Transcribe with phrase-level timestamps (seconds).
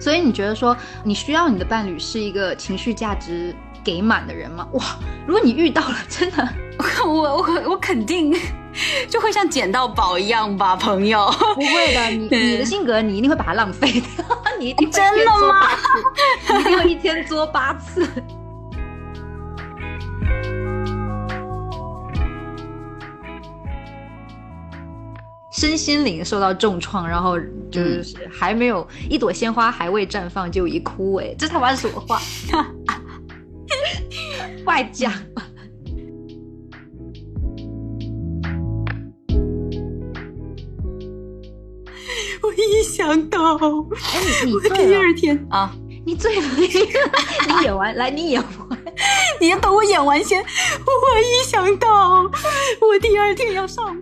[0.00, 0.74] 所以你觉得说
[1.04, 3.54] 你需要你的伴侣是一个情绪价值
[3.84, 4.66] 给满的人吗？
[4.72, 4.82] 哇，
[5.26, 6.48] 如果你遇到了，真的，
[7.04, 8.32] 我我我肯定
[9.10, 11.30] 就会像捡到宝一样吧，朋友。
[11.54, 14.24] 不会的，你 你的性格，你一定会把它浪费的，
[14.58, 15.68] 你一定真的吗？
[16.50, 18.06] 你一定会一天作八次。
[25.52, 27.38] 身心灵受到重创，然后
[27.70, 32.20] 就是还没有一朵鲜花还未绽放就已枯萎，这他妈是什么话？
[34.64, 35.12] 外讲。
[43.08, 48.78] 想到，哎，你你第二天啊，你醉了， 你演完来，你演完，
[49.40, 50.42] 你要等我演完先。
[50.42, 50.44] 我
[51.18, 53.96] 一想到我第二天要上。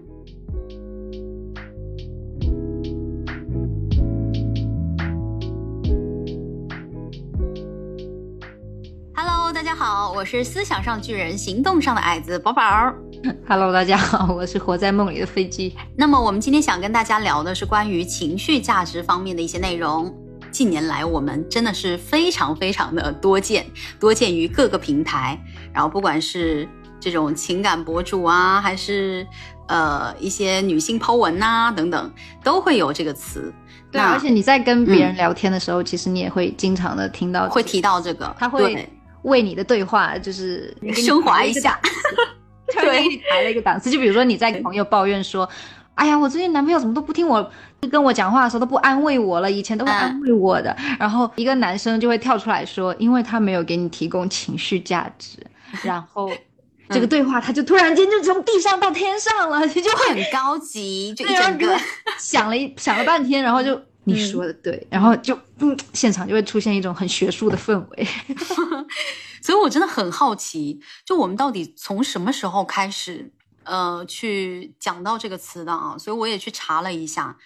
[9.55, 12.93] 大家好，我是思想上巨人，行动上的矮子宝宝。
[13.49, 15.77] Hello，大家好，我是活在梦里的飞机。
[15.97, 20.15] 那么我们今天想跟大家聊的是关于情绪价值方面的一些内容。
[20.51, 23.67] 近年来，我们真的是非常非常的多见，
[23.99, 25.39] 多见于各个平台。
[25.73, 26.69] 然后不管是
[27.01, 29.27] 这种情感博主啊，还是
[29.69, 32.13] 呃一些女性抛文呐等等，
[32.45, 33.53] 都会有这个词。
[33.91, 38.89] 对，而且你在跟别人聊天的时候，其实你也会经常的听到，会提到这个，他会。
[39.23, 41.77] 为你的对话就是升华一下，
[42.81, 43.91] 对，抬了一个档次。
[43.91, 45.49] 就比如说你在跟朋友抱怨说
[45.95, 47.51] ：“哎呀，我最近男朋友怎么都不听我
[47.91, 55.39] 跟我讲话的时候都不安慰我了，以前都会安慰我的。”然后一个男生就会跳出来说：“因为他没有给你提供情绪价值。
[55.83, 56.31] ”然后
[56.91, 61.77] 这个对话他就突然间就从地上到天上了，就很高级，就一整个
[62.19, 63.81] 想了一想了半天，然后就。
[64.07, 68.07] 你说的对，然后就嗯，现场就会出现一种很学术的氛围，
[69.43, 73.33] 所以我真的很好奇，就我们到底从什么时候开始，
[73.65, 75.99] 呃，去讲到这个词的啊？
[75.99, 77.37] 所以我也去查了一下，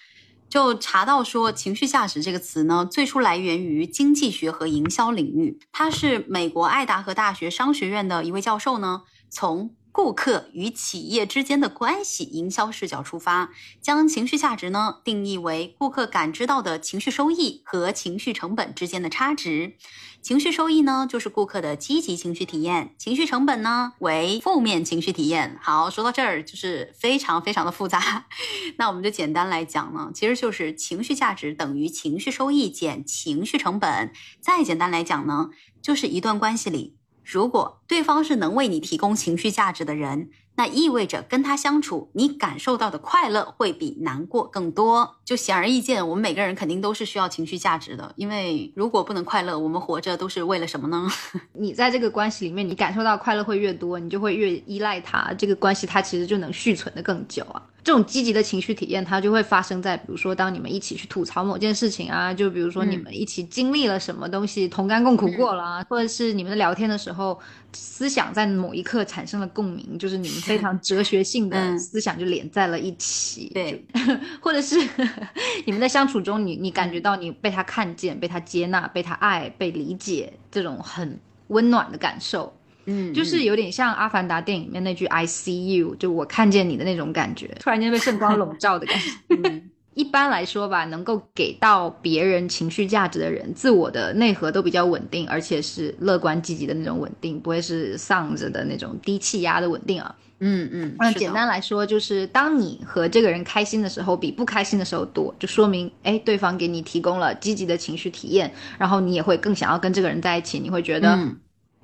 [0.50, 9.74] 就查到说情绪价值这个词呢，最初来源于经济学和营销领域，他是美国爱达荷大学商学院的一位教授呢，从。
[9.92, 19.76] 顾客与企业之间的关系营销视角出发，将情绪价值呢定义为顾客感知到的情绪收益和情绪成本之间的差值。
[20.22, 25.58] 情绪收益呢就是顾客的积极情绪体验，情绪成本呢为负面情绪体验。
[25.60, 28.26] 好，说到这儿就是非常非常的复杂，
[28.78, 34.12] 那我们就简单来讲呢，其实就是情绪价值等于情绪收益减情绪成本。
[34.40, 35.50] 再简单来讲呢，
[35.82, 36.99] 就是一段关系里。
[37.32, 45.16] 如果对方是能为你提供情绪价值的人，那意味着跟他相处，你感受到的快乐会比难过更多。
[45.24, 51.08] 就显而易见，我们每个人肯定都是需要情绪价值的，因为如果不能快乐，我们活着都是为了什么呢？
[51.54, 57.62] 你在这个关系里面，你感受到快乐会越多，你就会越依赖他，这个关系它其实就能续存的更久啊。
[57.82, 67.38] 这种积极的情绪体验，它就会发生在，比如说，当你们一起去吐槽某件事情啊，就比如说你们一起经历了什么东西，同甘共苦过了啊，或者是你们的聊天的时候，
[67.72, 73.50] 思想在某一刻产生了共鸣，就是你们非常哲学性的 思想就连在了一起。
[73.54, 73.84] 对，
[74.40, 74.76] 或者是
[75.64, 81.18] 你们在相处中，你你感觉到你被他看见、被他接纳、被他爱、被理解，这种很
[81.48, 82.52] 温暖的感受。
[82.90, 89.62] 嗯，就是有点像《阿凡达》电影里面那句 “I see you”，就我看见你的那种感觉， 突然间被圣光笼罩的感觉。
[89.94, 100.14] 一般来说吧，能够给到别人情绪价值的人，自我的内核都比较稳定，而且是乐观积极的那种稳定，不会是丧着的那种低气压的稳定啊。
[100.38, 111.18] 嗯嗯，那简单来说，就是当你和这个人开心的时候，比不开心的时候多，就说明哎，对方给你提供了积极的情绪体验，然后你也会更想要跟这个人在一起，你会觉得。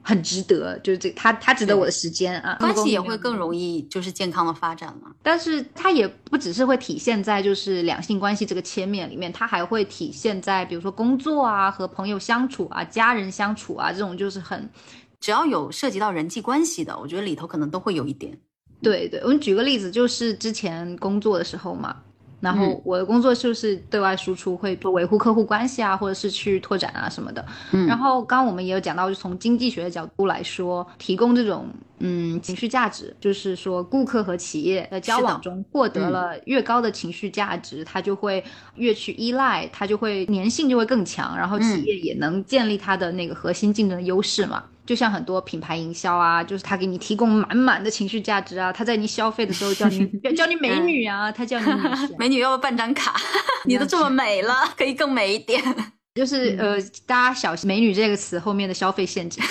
[0.08, 5.10] 很值得，就是这他他值得我的时间啊，关系也会更容易就是健康的发展嘛。
[5.20, 14.70] 但是它也不只是会体现在就是两性关系这个切面里面，它还会体现在比如说工作啊、和朋友相处啊、家人相处啊这种就是很，
[15.18, 18.38] 只要有涉及到人际关系的，我觉得里头可能都会有一点。
[18.80, 21.96] 对对，我们举个例子，就是之前工作的时候嘛。
[22.40, 27.44] 然后我的工作就是对外输出，会维护客户关系啊，或者是去拓展啊什么的。
[27.86, 31.66] 然后刚刚我们也有讲到，就从经济学的角度来说，提供这种
[31.98, 38.44] 嗯情绪价值，就是说顾客和企业的交往中获得了越高的情绪价值，他就会
[38.74, 44.62] 越去依赖，他就会粘性就会更强，然后企业也能建立它的那个核心竞争优势嘛。
[44.86, 50.06] 就像很多品牌营销啊，就是他给你提供满满的情绪价值啊，他在你消费的时候叫你
[50.36, 51.66] 叫你美女啊，他叫你
[52.18, 53.14] 美女要不要办张卡？
[53.66, 55.62] 你都这么美了，可以更美一点。
[56.14, 59.44] 就是呃，大家小心“美女”这个词后面的消费陷阱。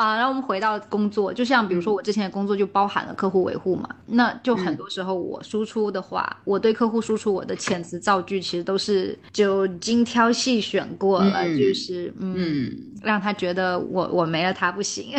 [0.00, 15.12] 啊，然后我们回到工作，就像比如说我之前的工作就包含了客户维护嘛，那就很多时候我输出的话，我对客户输出我的遣词造句，其实都是就精挑细选过了，就是嗯，让他觉得我我没了他不行，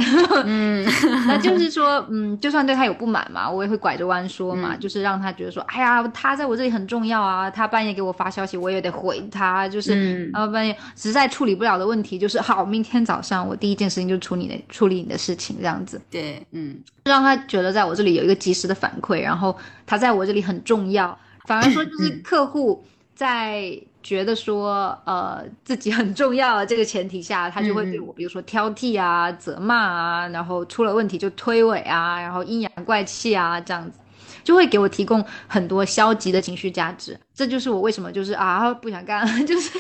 [0.45, 0.83] 嗯，
[1.27, 14.59] 那就是说嗯，就算对他有不满嘛，我也会拐着弯说嘛，就是让他觉得说，哎呀，他在我这里很重要啊，他半夜给我发消息，我也得回他，就是然后半夜实在处理不了的问题，就是好，明天早上我第一件事情就处理那。
[14.71, 21.15] 处理你的事情，这样子，对，嗯，让他觉得在我这里有一个及时的反馈，然后他在我这里很重要。
[21.45, 22.83] 反而说，就是客户
[23.13, 33.99] 在觉得说，呃，自己很重要这个前提下，他就会对我，比如说挑剔啊、责骂啊，然后出了问题就推诿啊，然后阴阳怪气啊，这样子，
[34.43, 37.19] 就会给我提供很多消极的情绪价值。
[37.33, 39.71] 这就是我为什么就是啊不想干， 就是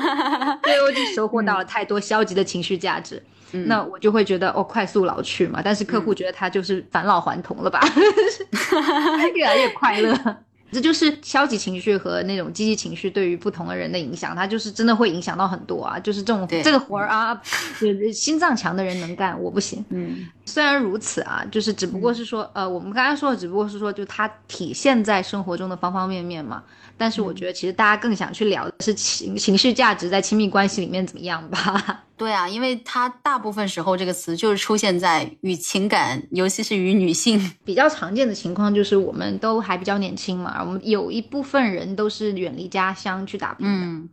[0.62, 3.22] 对我就收获到了太多消极的情绪价值。
[3.52, 5.60] 那我就会觉得哦，快速老去嘛。
[5.64, 7.80] 但是客户觉得他就是返老还童了吧，
[9.34, 10.16] 越来越快乐。
[10.72, 15.98] 这就是消极情绪和那种积极情绪对于不同的人的影响，它就是真的会影响到很多啊。
[15.98, 17.38] 就是这种这个活儿啊，
[18.14, 19.84] 心脏强的人能干，我不行。
[19.90, 26.62] 嗯， 虽然如此啊，就是只不过是说，呃，我们刚才说的只不过是说，就它体现在生活中的方方面面嘛。
[27.02, 32.04] 但是我觉得，其实大家更想去聊的是情情绪价值在亲密关系里面怎么样吧？
[32.16, 44.08] 对啊，因为它大部分时候这个词就是出现在与情感，尤其是与女性比较常见的情况，就是我们都还比较年轻嘛，我们有一部分人都是远离家乡去打拼的，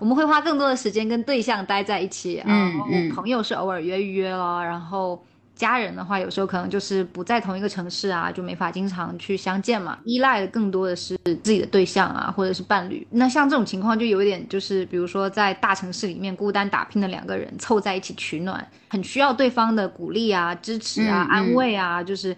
[0.00, 5.22] 我们会花更多的时间跟对象待在一起，然后朋友是偶尔约一约了，然后。
[5.60, 9.98] 家人的话，有时候可能就是不在同一个城市啊，就没法经常去相见嘛。
[10.04, 13.06] 依赖的更多的是自己的对象啊，或者是伴侣。
[13.10, 22.34] 那像这种情况，就有一点就是，比如说在大城市里面孤单打拼的两个人凑在一起取暖，很需要对方的鼓励啊、支持啊、安慰啊，就是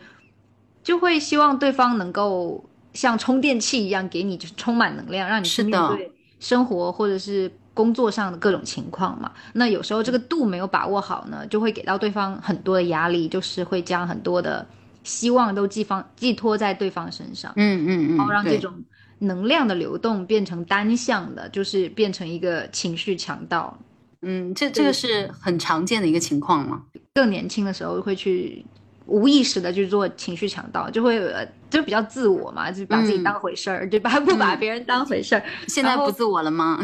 [0.82, 6.10] 就会希望对方能够像充电器一样给你就是充满能量，让你去面对
[6.40, 7.52] 生活或者是。
[7.74, 14.66] 工作上的各种情况嘛，那有时候这个度没有把握好呢，就会给到对方很多的压力，就是会将很多的
[15.04, 18.72] 希望都寄放寄托在对方身上，嗯嗯嗯，然后让这种
[19.18, 23.78] 能量的流动变成单向的，就是变成一个情绪强盗。
[24.20, 26.82] 嗯，这这个是很常见的一个情况吗？
[27.14, 28.64] 更年轻的时候会去。
[29.06, 31.20] 无意识的去做情绪强盗，就会
[31.68, 34.10] 就比较自我嘛，就把自己当回事儿，对吧？
[34.20, 35.42] 不把别人当回事儿。
[35.66, 36.78] 现在不自我了吗？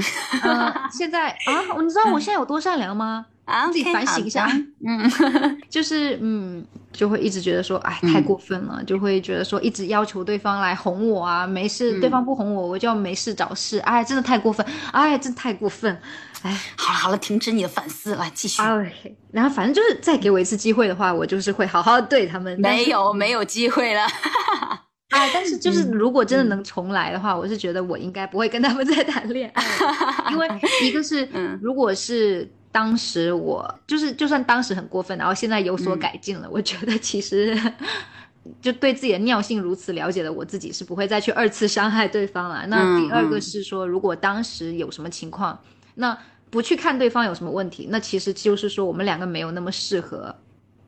[0.92, 3.26] 现在啊，你知道我现在有多善良吗？
[3.48, 4.46] 啊，自己反省一下。
[4.86, 5.10] 嗯，
[5.68, 15.98] 就是嗯，就会一直觉得说，哎，太过分了，就会觉得说，一直要求对方来哄我啊，没事，对方不哄我，我就要没事找事，哎，真的太过分，哎，真太过分。
[16.42, 18.62] 哎，好了好了，停止你的反思，来继续。
[19.32, 22.58] 然后反正就是再给我一次机会的话，我就是会好好对他们。
[22.60, 24.06] 没有没有机会了。
[25.10, 29.64] 哎，但是 就是如果真的能重来的话，我是觉得我应该不会跟他们再谈恋爱，
[30.30, 30.46] 因为
[30.84, 31.28] 一个是，
[31.60, 32.48] 如果是
[32.78, 37.58] 当时我就是就算当时很过分，然后现在有所改进了，我觉得其实
[38.62, 42.64] 就对自己的尿性如此了解的我自己是不会再去二次伤害对方了。
[42.68, 45.58] 那第二个是说，如果当时有什么情况。
[45.96, 46.16] 那
[46.50, 50.32] 不去看对方有什么问题，那其实就是说我们两个没有那么适合，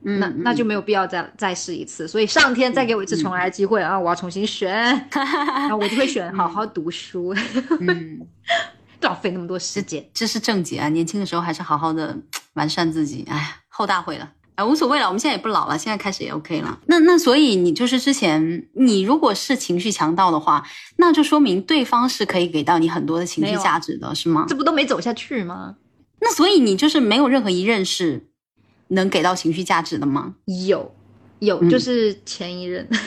[0.03, 2.07] 那那就没有必要再再试一次。
[2.07, 4.73] 所以上天再给我一次重来的机会啊，我要重新选，
[5.13, 7.35] 然后我就会选好好读书，
[9.01, 10.89] 浪费那么多时间，这是正解啊！
[10.89, 12.17] 年轻的时候还是好好的
[12.55, 13.25] 完善自己。
[13.29, 14.31] 哎呀，后大会了。
[14.63, 16.79] 无所谓了，我们现在也不老了，现在开始也 OK 了。
[16.85, 20.63] 那那所以你就是之前你如果是情绪强盗的话，
[20.97, 24.45] 那就说明对方是可以给到你很多的情绪价值的，是吗？
[24.47, 25.77] 这不都没走下去吗？
[26.21, 28.29] 那所以你就是没有任何一任是
[28.89, 30.35] 能给到情绪价值的吗？
[30.67, 30.95] 有，
[31.39, 32.99] 有，就是前一任，嗯，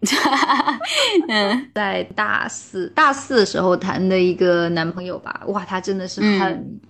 [1.74, 5.42] 在大四大四的时候谈的一个男朋友吧。
[5.46, 6.80] 哇，他真的是很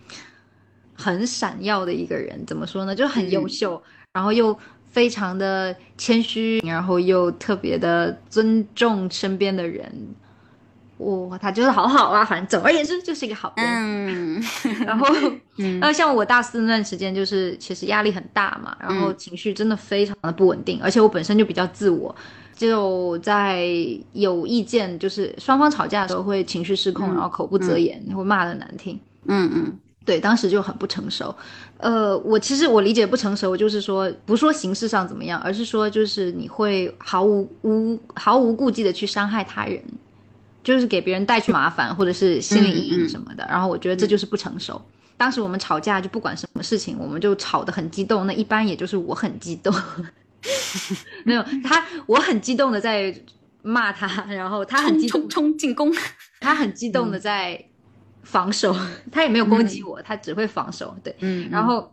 [0.95, 2.95] 很闪耀的一个人，怎么说呢？
[2.95, 3.83] 就很优秀。
[4.13, 4.59] 然后又
[4.91, 9.93] 非常的谦虚，然后又特别的尊重身边的人，
[10.97, 13.67] 哇，他就是好好啊，反正总而言之就是一个好人。
[13.67, 14.43] 嗯
[14.85, 15.07] 然后，
[15.59, 22.15] 嗯呃，像我大四那段时间，就是其实压力很大嘛，然后情绪真的非常的不稳定，而且我本身就比较自我，
[22.59, 23.65] 就在
[24.13, 28.99] 有意见，就是双方吵架的时候会情绪失控，然后口不择言，会骂的难听。
[29.27, 31.33] 嗯嗯对，当时就很不成熟。
[31.77, 39.81] 呃，我其实我理解不成熟，就是说不说形式上怎么样，而是说就是你会毫无无毫无顾忌的去伤害他人，
[40.65, 43.47] 就是给别人带去麻烦或者是心理阴影什么的。
[43.49, 44.81] 然后我觉得这就是不成熟。
[45.17, 48.27] 当时我们吵架就不管什么事情，我们就吵得很激动。
[48.27, 49.73] 那一般也就是我很激动，
[51.25, 53.15] 没有他，我很激动的在
[53.63, 55.93] 骂他，然后他很激动冲冲进攻。
[56.41, 57.63] 他很激动的在
[58.23, 58.75] 防守，
[59.11, 60.97] 他也没有攻击我，他只会防守。
[61.03, 61.93] 对，嗯，然后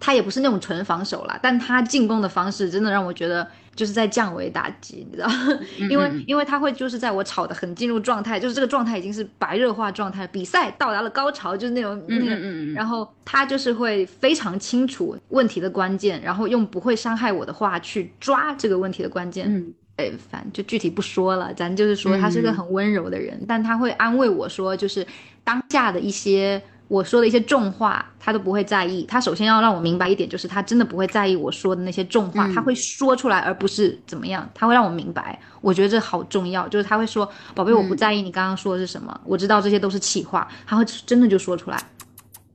[0.00, 5.28] 他也不是那种纯防守啦，但他进攻的方式真的让我觉得就是在降维打击，你知道？
[5.88, 12.36] 因为因为他会就是在我吵得很进入状态，就是这个状态已经是白热化状态，比赛到达了高潮，就是那种那个。
[12.74, 19.46] 然后他就是会非常清楚问题的关键，然后用不会伤害我的话去抓这个问题的关键。
[19.48, 25.06] 嗯哎，反正就具体不说了，咱就是说他是个很温柔的人，但他会安慰我说，就是
[25.44, 29.04] 当下的一些我说的一些重话，他都不会在意。
[29.04, 35.40] 他首先要让我明白一点，就是他真的不会在意我说的那些重话，嗯他会说出来，而不是怎么样，他会让我明白。
[35.60, 41.80] 我觉得这好重要，就是他会说，宝贝，我不在意你刚刚说的是什么，我知道这些都是气话，他会真的就说出来。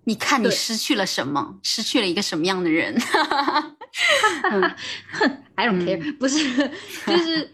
[0.03, 1.55] 你看你失去了什么？
[1.63, 2.93] 失去了一个什么样的人？
[5.55, 6.37] I don't care，、不是，
[7.07, 7.49] 就是，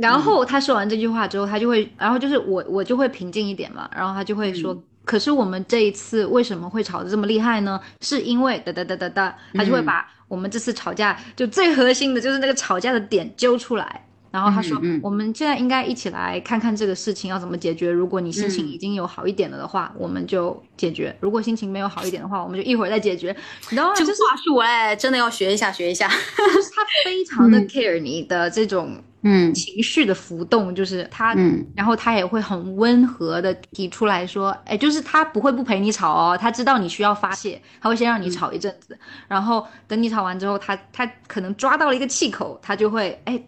[0.00, 7.80] 然后他说完这句话之后，他就会，然后就是我我就会平静一点嘛，然后他就会说，可是我们这一次为什么会吵得这么厉害呢？
[8.00, 14.06] 是因为哒哒哒哒哒，他就会把我们这次吵架就最核心的就是那个吵架的点揪出来。
[14.30, 17.90] 然后他说：“嗯嗯我们现在应该一起来看看这个事情要怎么解决。
[17.90, 23.34] 如果你心情嗯已经有好一点了的话，我们就解决；如果心情没有好一点的话，我们就一会儿再解决。
[23.70, 23.94] 你知道吗？
[23.96, 26.08] 这话术哎，真的要学一下，学一下。
[26.08, 38.96] 就是他非常的 care 你的这种嗯情绪的浮动，就是他，嗯然后他也会很温和的提出来说，哎，就是他不会不陪你吵哦，他知道你需要发泄，他会先让你吵一阵子，
[39.26, 43.42] 然后等你吵完之后，他他可能抓到了一个气口，他就会哎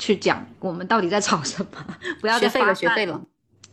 [0.00, 1.84] 去讲我们到底在吵什么，
[2.20, 3.20] 不要再学废了，学费了。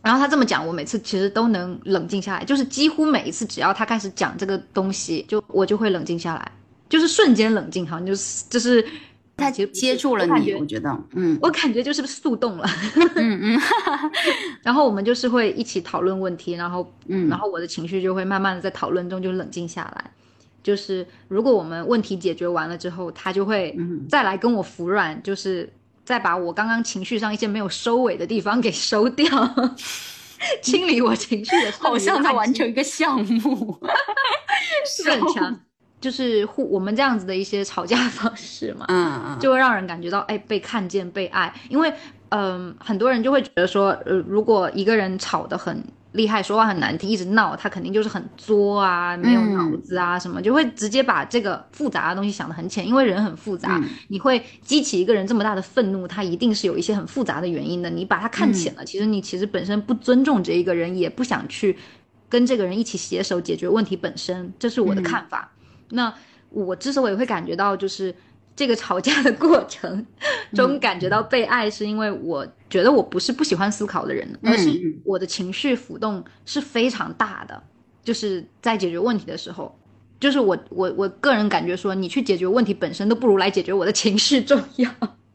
[0.03, 6.51] 然后他这么讲，我每次其实都能冷静下来，就是几乎每一次只要他开始讲这个东西，就我就会冷静下来，
[6.87, 8.85] 就是瞬间冷静，好像就是就是
[9.35, 12.69] 他其实接触了你，我觉我觉得，嗯我感觉就是速冻了。
[13.15, 13.61] 嗯嗯
[14.63, 20.11] 然后我们就是会一起讨论问题，然后嗯然后我的情绪就会慢慢的在讨论中就冷静下来。
[20.63, 25.69] 就是如果我们问题解决完了之后，他就会嗯再来跟我服软，就是
[26.07, 29.25] 再把我刚刚情绪上一些没有收尾的地方给收掉，
[30.63, 33.77] 清理我情绪的好像在完成一个项目。
[34.87, 35.59] 是很强，
[35.99, 41.53] 就是互我们这样子的一些吵架方式嘛，嗯嗯，就会让人感觉到哎被看见、被爱。
[41.67, 41.93] 因为
[42.29, 45.83] 嗯、很多人就会觉得说，呃，如果一个人吵得很
[46.13, 52.87] 厉害，说话很难听，一直闹，他肯定就是很作啊，没有脑子啊什么，就会直接把这个复杂的东西想得很浅。
[52.87, 57.89] 因为人很复杂，嗯你会激起一个人这么大的愤怒，他一定是有一些很复杂的原因的。
[57.89, 61.77] 你把他看浅了，其实你其实本身不尊重这一个人，也不想去
[62.29, 65.51] 跟这个人一起携手解决问题本身，这是我的看法。
[65.89, 66.13] 那
[66.49, 68.15] 我之所以会感觉到就是
[68.55, 70.05] 这个吵架的过程
[70.55, 77.63] 中感觉到被爱，是因为我觉得我不是不喜欢思考的人，而是嗯我的情绪浮动是非常大的，
[78.03, 79.73] 就是在解决问题的时候。
[80.19, 84.89] 就是我我我个人感觉说，你去解决问题本身都不如来解决我的情绪重要，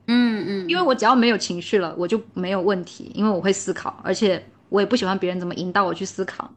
[0.08, 6.52] 嗯嗯， 因为我只要没有情绪了，我就没有问题，因为我会思考，而且我也不喜欢别人怎么引导我去思考。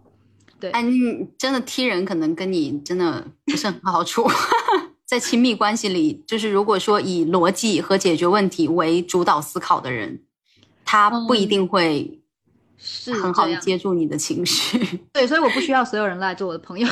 [0.59, 4.27] 对哎，你真的踢人可能跟你真的不是很好处。
[5.05, 10.19] 在亲密关系里，就是如果说以逻辑和解决问题为主导思考的人，
[10.85, 12.21] 他不一定会
[12.77, 14.79] 是很好的接住你的情绪。
[15.11, 16.87] 对，所以我不需要所有人来做我的朋友，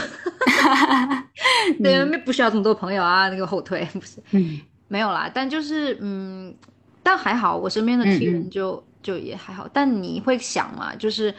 [1.81, 4.59] 对，不需要这么多朋友啊，那个后退不是嗯。
[4.89, 6.53] 没有啦，但就是嗯，
[7.01, 11.33] 但还好，我身边的嗯 T 人就、就也还好，但你会想嘛，就是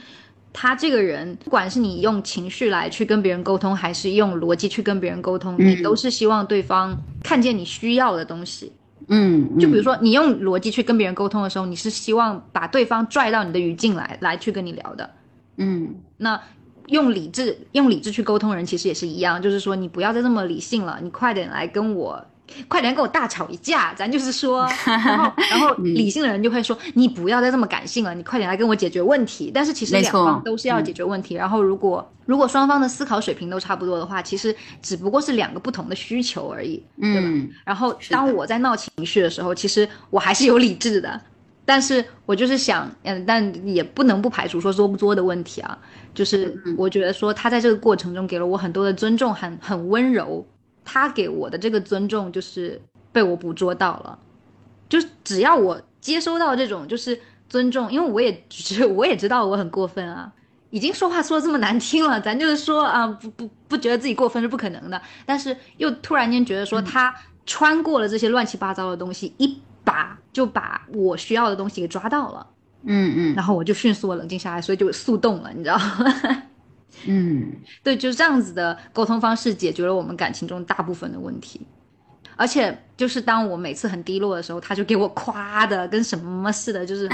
[0.52, 5.82] 他这个人，不管是你用情绪来去跟别人沟通，还是用逻辑去跟别人沟通，你嗯。
[5.84, 8.73] 都是希望对方看见你需要的东西。
[9.08, 15.11] 嗯，就比如说，你用逻辑去跟别人沟通的时候，你是希望把对方拽到你的语境来，来去跟你聊的。
[15.56, 16.40] 嗯那
[16.88, 22.25] 用理智用理智去沟通人，其实也是一样，就是说你不要再这么理性了，你快点来跟我
[22.68, 29.50] 快点跟我大吵一架，咱就是说， 然后然后理性的人就会说，你不要再这么感性了，你快点来跟我解决问题。
[29.52, 31.34] 但是其实两方都是要解决问题。
[31.34, 37.28] 然后如果如果双方的思考水平都差不多的话，其实只不过是两个不同的需求而已，对吧？
[37.64, 41.20] 然后当我在闹情绪的时候，其实我还是有理智的，
[41.64, 45.76] 但是我就是想，嗯，但也不能不排除说作不作的问题啊。
[46.14, 50.46] 就是我觉得说他在这个过程中给了我很多的尊重，很很温柔。
[50.84, 52.80] 他给我的这个尊重，就是
[53.12, 54.18] 被我捕捉到了。
[54.88, 60.30] 就是只要我接收到这种就是尊重，因为我也只我也知道我很过分啊，
[60.70, 65.00] 已经说话说的这么难听了，咱就是说啊，不不不觉得自己过分是不可能的。
[65.24, 67.14] 但是又突然间觉得说他
[67.46, 72.46] 穿过了这些乱七八糟的东西，一把就把我需要的东西给抓到了。
[72.86, 75.78] 嗯嗯，然后我就迅速冷静下来，所以就速冻了，你知道。
[77.06, 81.60] 嗯，对，就是这样子的沟通方式解决了我们感情中大部分的问题，
[82.36, 87.08] 而且就是当我每次很低落的时候，他就给我夸的跟什么似的，就是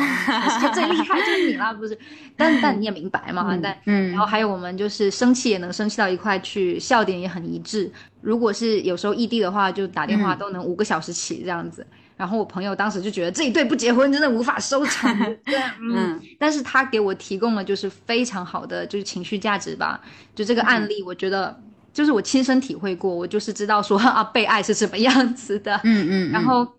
[0.75, 1.99] 最厉害就是你啦，不是？
[2.37, 7.91] 但但你也明白嘛，但嗯，然后还有我们就是生气也能生气到一块去，笑点也很一致。
[8.21, 11.87] 如果是有时候异地的话，就打电话都能五个小时起这样子。
[12.21, 15.11] 然后我朋友当时就觉得这一对不结婚真的无法收场，
[15.81, 19.99] 嗯，但是他给我提供了就是非常好的就是情绪价值吧，
[20.35, 21.59] 就这个案例，我觉得
[21.95, 26.71] 就是我亲身体会过，我就是知道说啊被爱是什么样子的，嗯嗯，然后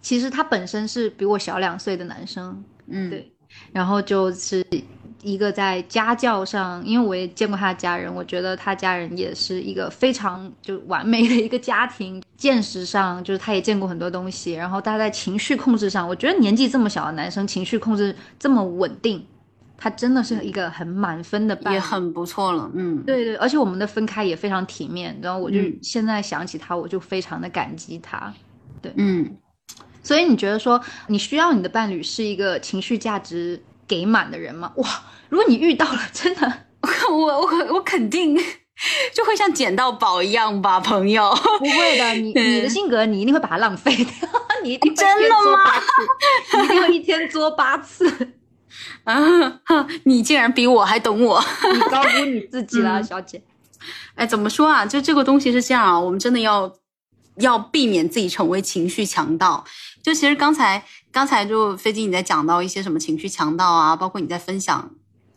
[0.00, 3.30] 其实他本身是比我小两岁的男生，嗯，对，
[3.72, 4.66] 然后就是。
[5.22, 12.22] 一个在家教上，因为我也见过他的家人，我觉得他家人也是一个非常就完美的一个家庭。
[12.36, 14.52] 见识上，就是他也见过很多东西。
[14.52, 19.24] 然后他在情绪控制上，我觉得年纪这么小的男生情绪控制这么稳定，
[19.76, 22.68] 他真的是一个很满分的伴，也很不错了。
[22.74, 25.16] 嗯，对对，而且我们的分开也非常体面。
[25.22, 28.34] 然后我就现在想起他，我就非常的感激他。
[28.80, 29.36] 对，嗯，
[30.02, 33.62] 所以你觉得说你需要你的伴侣是一个情绪价值？
[33.92, 34.72] 给满的人吗？
[34.76, 34.88] 哇！
[35.28, 36.50] 如果你遇到了，真的，
[37.10, 38.34] 我我我肯定
[39.12, 41.30] 就会像捡到宝一样吧，朋友。
[41.58, 44.28] 不会的，你 你的性格，你一定会把它浪费掉。
[44.62, 45.74] 你一定真的吗？
[46.54, 48.32] 你一定会一天作八次。
[49.04, 49.14] 啊！
[50.04, 51.44] 你竟然比我还懂我，
[51.74, 53.42] 你高估你自己了，小姐。
[54.14, 54.86] 哎，怎么说啊？
[54.86, 56.72] 就这个东西是这样啊，我们真的要
[57.36, 59.62] 要避免自己成为情绪强盗。
[60.02, 60.82] 就其实刚才。
[61.12, 64.90] 刚才就飞机你在讲到一些什么情绪强盗啊，包括你在分享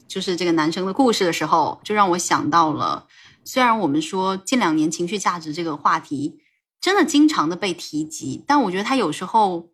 [0.08, 3.08] 就是这个男生的故事的时候，就让我想到了。
[3.44, 6.40] 虽然我们说近两年情绪价值这个话题
[6.80, 9.70] 真的经常的被提及，但我觉得他有时候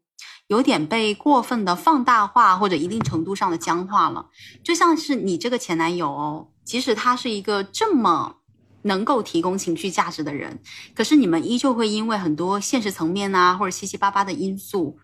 [0.47, 4.25] 有点被过分的放大化，或者一定程度上的僵化了。
[4.63, 8.37] 就像是你这个前男友哦，即使他是一个这么
[8.81, 10.59] 能够提供情绪价值的人，
[10.95, 14.97] 可是你们依旧会因为很多现实层面啊，或者七七八八的因素。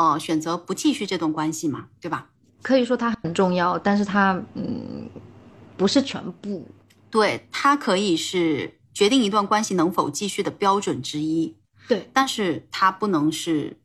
[0.00, 2.30] 哦，选择不继续这段关系嘛，对吧？
[2.62, 5.10] 可以说它很重要，但是它嗯
[5.76, 6.66] 不是全部。
[7.10, 11.54] 对，它可以是决定一段关系能否继续的标准之一。
[11.86, 13.78] 对，但是它不能是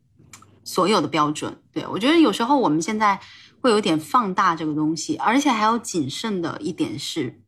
[0.64, 1.60] 所有的标准。
[1.70, 3.20] 对我觉得有时候我们现在
[3.60, 7.38] 会有点放大这个东西，而且还要谨慎的一点是，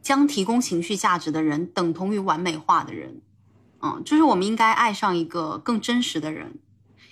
[0.00, 3.20] 将提供情绪价值的人等同于完美化的人。
[3.82, 6.60] 嗯，就是我们应该爱上一个更真实的人。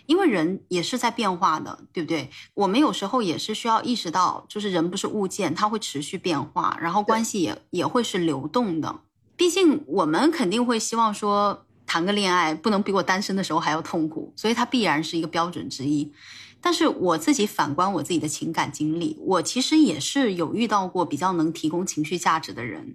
[0.06, 2.30] 因为人也是在变化的，对不对？
[2.54, 9.00] 我们有时候也是需要意识到，就是人不是物件，它会持续变化，然后关系也也会是流动的。
[9.36, 16.12] 毕竟我们肯定会希望说，谈个恋爱不能比我单身的时候还要痛苦，所以它必然是一个标准之一。
[16.60, 22.94] 但是我自己反观我自己的情感经历，我其实也是有遇到过比较能提供情绪价值的人，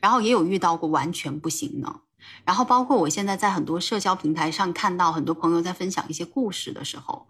[0.00, 2.00] 然后也有遇到过完全不行的。
[2.44, 7.26] 然后，包括我现在在很多社交平台上看到很多朋友在分享一些故事的时候，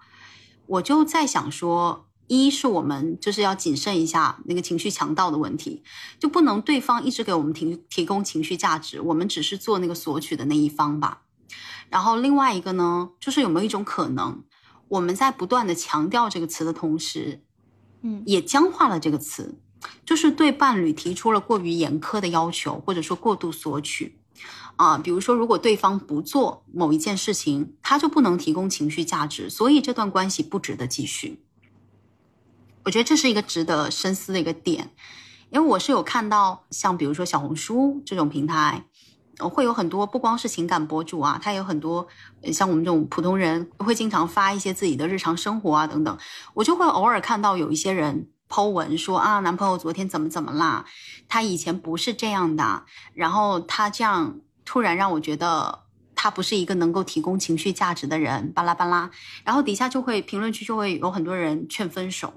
[0.66, 5.82] 我就在想说，一是我们就是要谨慎一下那个情绪强盗的问题，
[6.18, 11.22] 就不能对方一直给我们提提供情绪价值，我们只是做那个索取的那一方吧。
[11.88, 14.42] 然后另外一个呢，就是有没有一种可能，
[14.88, 17.42] 我们在不断的强调这个词的同时，
[18.02, 19.60] 嗯，也僵化了这个词，
[20.04, 24.18] 就是对伴侣提出了过于严苛的要求，或者说过度索取。
[24.76, 31.42] 啊，比如说，如果对方不做某一件事情，他就不能提供情绪价值，所以这段关系不值得继续。
[32.84, 34.90] 我觉得这是一个值得深思的一个点，
[35.48, 38.84] 因为我是有看到，像比如说小红书这种平台，
[39.38, 42.06] 会有很多不光是情感博主啊，他有很多
[42.52, 46.18] 像我们这种普通人会经常发一些自己的日常生活啊等等，
[46.52, 50.84] 我就会偶尔看到有一些人抛文说啊，男朋友昨天怎么怎么啦，
[51.28, 52.84] 他以前不是这样的，
[53.14, 54.40] 然后他这样。
[54.66, 59.10] 突然让我觉得他不是一个能够提供情绪价值的人，巴拉巴拉。
[59.44, 62.34] 然后底下就会评论区就会有很多人劝分手。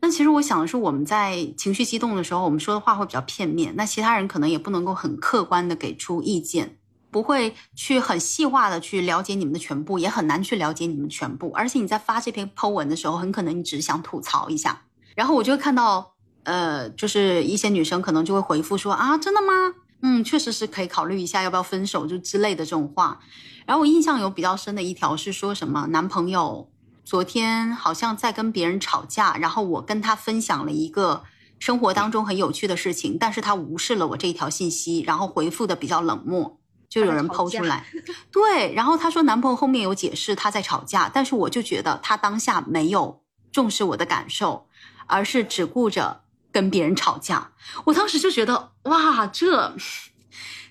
[0.00, 6.76] 那其实我想的是，我们在情绪激动的时候，我们说的话会比较片面，那其他人可能也不能够很客观的给出意见，
[7.10, 11.50] 不会去很细化的去了解你们的全部，也很难去了解你们全部。
[11.52, 14.82] 而且你在发这篇 Po 文的时候，很可能你只是想吐槽一下，
[15.14, 19.74] 然后我就会看到，呃，就是一些女生可能就会回复说啊，真的吗？
[20.04, 23.18] 嗯，确实是可以考虑一下要不要分手，就之类的这种话。
[23.64, 26.70] 然后我印象有比较深的一条是说什么男朋友。
[27.06, 31.22] 昨天好像在跟别人吵架，然后我跟他分享了一个
[31.58, 37.84] 生活当中很有趣的事情，但是他无视了我这一条信息，然后回复的比较冷漠，就有人抛出来，
[38.32, 44.66] 对，然后他说男朋友后面有解释他在吵架，但是我就觉得他当下没有重视我的感受，
[45.06, 46.22] 而是只顾着
[46.54, 47.50] 跟别人吵架，
[47.84, 49.74] 我当时就觉得哇，这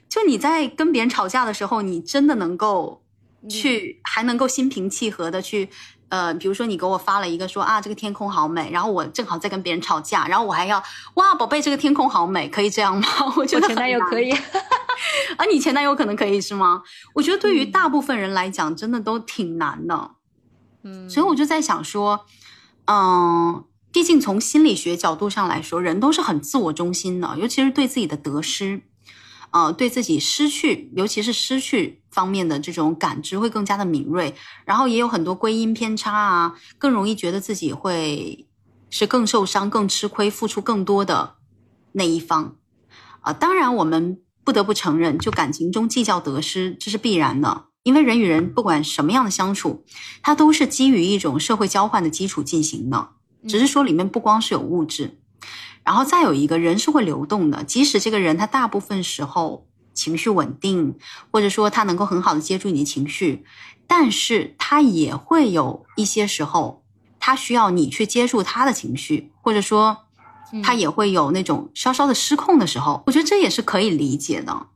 [0.07, 3.03] 就你在跟别人吵架的时候，你真的能够
[3.49, 5.69] 去还能够心平气和的去。
[6.07, 10.81] 呃，比如说你给我发了一个说啊，这个天空好美，然后我正好在跟别人吵架，然后我还要
[11.15, 13.07] 哇，宝贝，这个天空好美，可以这样吗？
[13.35, 14.31] 我觉得前男友可以，
[15.37, 16.83] 啊，你前男友可能可以是吗？
[17.15, 20.11] 我觉得对于大部分人来讲，真的都挺难的，
[20.83, 22.27] 嗯，所以我就在想说，
[22.85, 28.81] 嗯，毕竟从心理学角度上来说，人都是很自我中心的，尤其是对自己的得失。
[29.51, 34.33] 呃，对自己失去，尤其是失去方面的这种感知会更加的敏锐，
[34.65, 38.47] 然后也有很多归因偏差啊，更容易觉得自己会
[38.89, 41.35] 是更受伤、更吃亏、付出更多的
[41.91, 42.55] 那一方。
[43.21, 49.85] 啊，当然我们不得不承认，就感情中计较得失，这是必然的，因为人与人不管什么样的相处，
[50.23, 53.09] 它都是基于一种社会交换的基础进行的，
[53.47, 55.19] 只是说里面不光是有物质。
[55.83, 60.97] 然后再有一个人是会流动的，即使这个人他大部分时候情绪稳定，
[61.29, 63.43] 或者说他能够很好的接住你的情绪，
[63.85, 66.85] 但是他也会有一些时候，
[67.19, 69.97] 他需要你去接住他的情绪，或者说
[70.63, 73.03] 他也会有那种稍稍的失控的时候。
[73.05, 74.67] 我觉得这也是可以理解的，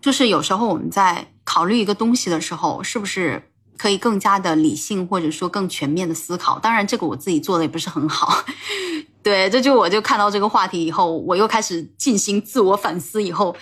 [0.00, 6.58] 就是有时候我们在考虑一个东西的时候，是不是可以更加的理性，或者说更全面的思考？
[6.58, 8.44] 当然，这个我自己做的也不是很好。
[9.22, 13.54] 对，这就我就看到这个话题以后，我又开始进行自我反思，以后，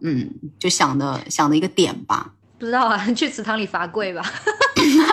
[0.00, 2.32] 嗯，就想的想的一个点吧。
[2.58, 4.22] 不知道啊， 去祠堂里罚跪吧。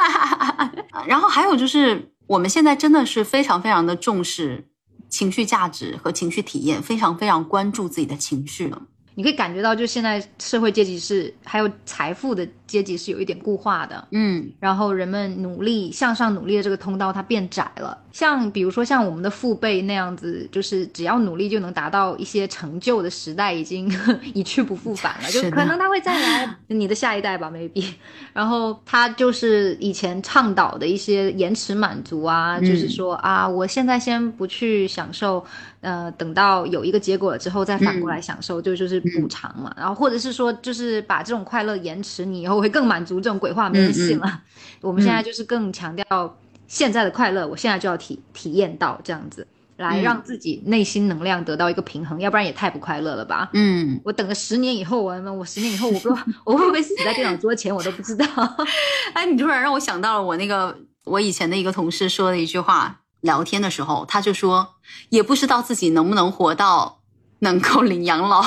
[1.07, 4.67] 然后还有就是，我们现在真的是非常非常的重视
[5.09, 8.81] 情绪价值和情绪体验，非常非常关注自己的情绪了。
[9.15, 12.47] 你可以感觉到，就现在社会阶级是还有财富的。
[12.73, 17.95] 阶级是有一点固化的，嗯，然后人们努力向上努力的这个通道它变窄了。
[18.11, 23.91] 像比如说像我们的父辈那样子，就是只要努力就能达到一些成就的时代，已经
[24.33, 25.29] 一去不复返了。
[25.29, 27.85] 就可能他会再来你的下一代吧，maybe。
[28.33, 35.43] 然后他就是以前倡导的一些延迟满足啊，就是说啊，我现在先不去享受，
[35.81, 39.71] 呃，等到有一个结果了之后再反过来享受，就就是补偿嘛。
[39.77, 42.62] 然后或者是说，就是把这种快乐延迟，你以后。
[42.63, 44.41] 会更满足这种鬼话没人信了。
[44.79, 49.45] 我们现在就是更强调现在的快乐，我现在就要体体验到这样子，
[49.75, 53.49] 来让自己内心能量得到一个平衡，要不然也太不快乐了吧？
[53.53, 58.25] 嗯，我等个十年以后，我我十年以后，我不知道 我会不会死在电脑桌前，我都不知道。
[59.13, 64.75] 哎，你突然让我想到了我那个我以前的一个同事说的一句话，聊天的时候他就说，
[65.09, 67.01] 也不知道自己能不能活到
[67.39, 68.43] 能够领养老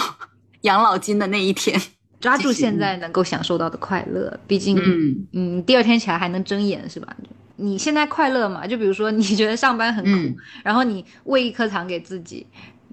[0.62, 1.80] 养老金的那一天。
[2.20, 7.16] 抓住现在能够享受到的快乐，毕竟，嗯嗯，第二天起来还能睁眼，是吧？
[7.56, 8.66] 你现在快乐嘛？
[8.66, 12.46] 就比如说，你觉得上班很苦，然后你喂一颗糖给自己，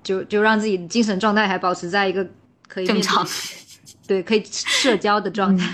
[0.03, 2.25] 就就让自己精神状态还保持在一个
[2.67, 3.25] 可以正常，
[4.07, 5.73] 对，可以社交的状态。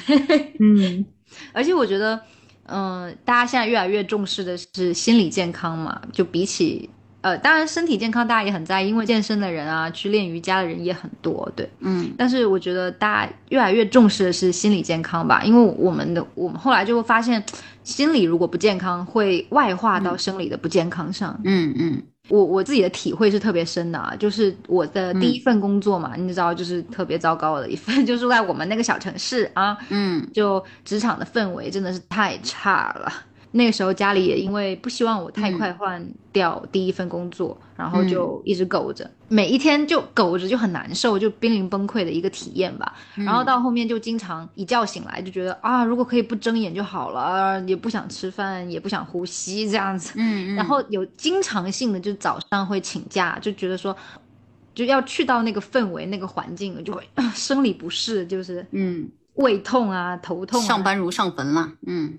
[0.59, 1.05] 嗯，
[1.53, 2.19] 而且我觉得，
[2.67, 6.89] 嗯，大家现在越来越重视的是心理健康嘛，就比起。
[7.21, 12.12] 呃，当然，身体健康大家也很在意，因为健身的人啊，去练瑜伽的人也很多，对，嗯。
[12.17, 17.43] 但是我觉得大家越来越重视的是心理健康吧，因为我们的我们后来就会发现，
[17.84, 21.39] 心理如果不健康，会外化到生理的不健康上。
[21.43, 22.03] 嗯嗯。
[22.29, 33.12] 我我自己的体会是特别深的啊，就是我的第一份工作嘛，你知道，就是特别糟糕的一份， 就是在我们那个小城市啊，嗯，就职场的氛围真的是太差了。
[33.51, 42.93] 那个时候家里也因为不希望我太快换掉第一份工作，然后就一直苟着，每一天就苟着就很难受，就濒临崩溃的一个体验吧。
[43.15, 50.13] 然后到后面就经常一觉醒来就觉得啊，如果可以不睁眼就好了，也不想吃饭，也不想呼吸这样子。
[50.17, 53.95] 嗯， 然后有经常性的就早上会请假，就觉得说
[54.75, 57.01] 就要去到那个氛围那个环境，就会
[57.33, 59.09] 生理不适，就是嗯。
[59.35, 60.65] 胃痛啊、头痛、啊。
[60.65, 61.71] 上班如上坟了。
[61.88, 62.17] 嗯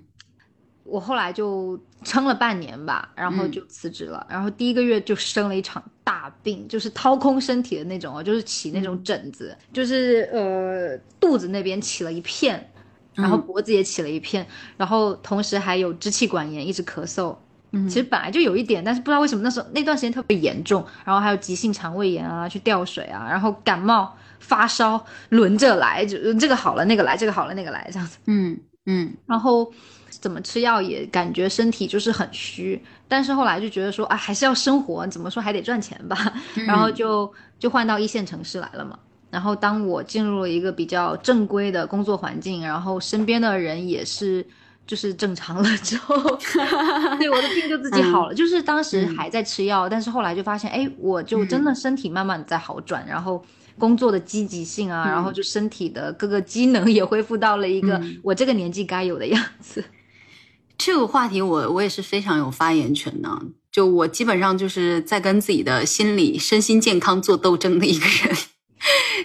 [0.91, 4.27] 我后来就撑了半年吧，然后就辞职了。
[4.29, 12.71] 然后第一个月就生了一场大病，就是掏空身体的那种哦，就是起那种疹子，就是呃肚子那边起了一片，
[13.13, 17.35] 然后脖子也起了一片，然后同时还有支气管炎，一直咳嗽。
[17.73, 28.17] 嗯其实本来就有一点，但是不知道为什么那时候那段时间特别严重，然后还有急性肠胃炎啊，去吊水啊，然后感冒、发烧轮着来，就这个好了那个来，这个好了那个来这样子。
[28.25, 29.71] 嗯嗯然后
[30.21, 36.31] 怎么吃药也感觉身体就是很虚，但是后来就觉得说啊，还是要生活，怎么说还得赚钱吧，
[36.67, 37.29] 然后就
[37.59, 38.97] 就换到一线城市来了嘛。
[39.29, 44.45] 然后当我进入了一个比较正规的工作环境，然后身边的人也是
[44.85, 46.15] 就是正常了之后，
[47.17, 48.33] 对我的病就自己好了。
[48.33, 53.43] 就是当时还在吃药，但是后来就发现，哎，我就真的身体慢慢的在好转，然后。
[53.79, 59.83] 工作的积极性啊，然后就身体的各个机能也恢复到了一个我这个年纪该有的样子。
[60.83, 63.41] 这个话题我我也是非常有发言权的。
[63.71, 68.35] 就我基本上就是在跟自己的心理、身心健康做斗争的一个人。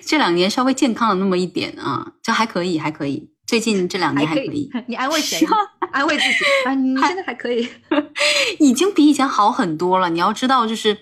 [0.04, 3.30] 这两年稍微健康了那么一点啊，就还可以，还可以。
[3.46, 4.70] 最近这两年还可以。
[4.86, 5.46] 你安慰谁？
[5.92, 6.74] 安慰自己啊！
[6.74, 7.66] 你 现在还可以，
[8.60, 10.10] 已经比以前好很多了。
[10.10, 10.98] 你要知道，就是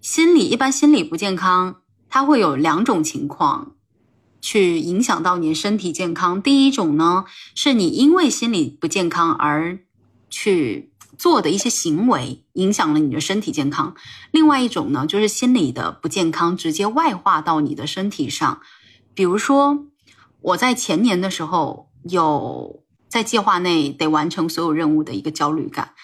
[0.00, 3.72] 心理一般心理不健康，它会有两种情况
[4.40, 6.40] 去影响到你的身体健康。
[6.40, 9.78] 第一种呢，是你因为心理不健康而
[10.30, 13.94] 去做的一些行为影响了你的身体健康；
[14.30, 18.60] 另外一种呢，就是心理的不健康直接外化到你的身体上。
[19.12, 19.84] 比如说，
[20.40, 25.94] 我在前年的时候有在计划内得完成所有任务的一个焦虑感，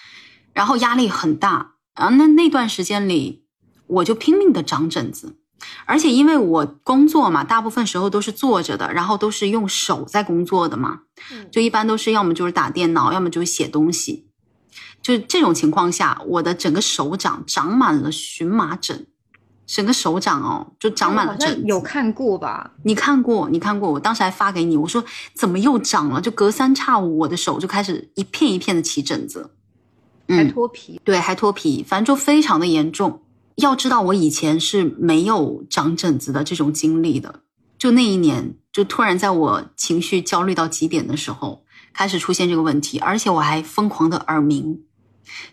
[0.53, 2.09] 然后压力很大啊。
[2.09, 3.45] 那那段时间里，
[3.87, 5.39] 我就拼命的长疹子。
[5.85, 10.99] 而且因为我工作嘛，大部分时候都是坐着的，然后都是用手在工作的嘛，
[11.51, 14.27] 就一般都是要么就是打电脑，要么就是写东西。
[15.01, 19.07] 就这种情况下，我的整个手掌长满了荨麻疹，
[19.65, 21.63] 整个手掌哦就长满了疹子。
[21.65, 22.71] 有看过吧？
[22.83, 23.49] 你看过？
[23.49, 23.91] 你看过？
[23.91, 26.19] 我当时还发给你，我说怎么又长了？
[26.19, 29.51] 就隔三差五，我的手就开始一片一片的起疹子，
[30.27, 30.99] 还脱皮。
[31.05, 33.21] 对，还脱皮，反正就非常的严重。
[33.57, 37.41] 要知道，我以前是没有长疹子的这种经历的。
[37.79, 44.79] 就那一年，就突然在我情绪焦虑到极点的时候，开始出现这个问题，而且我还疯狂的耳鸣，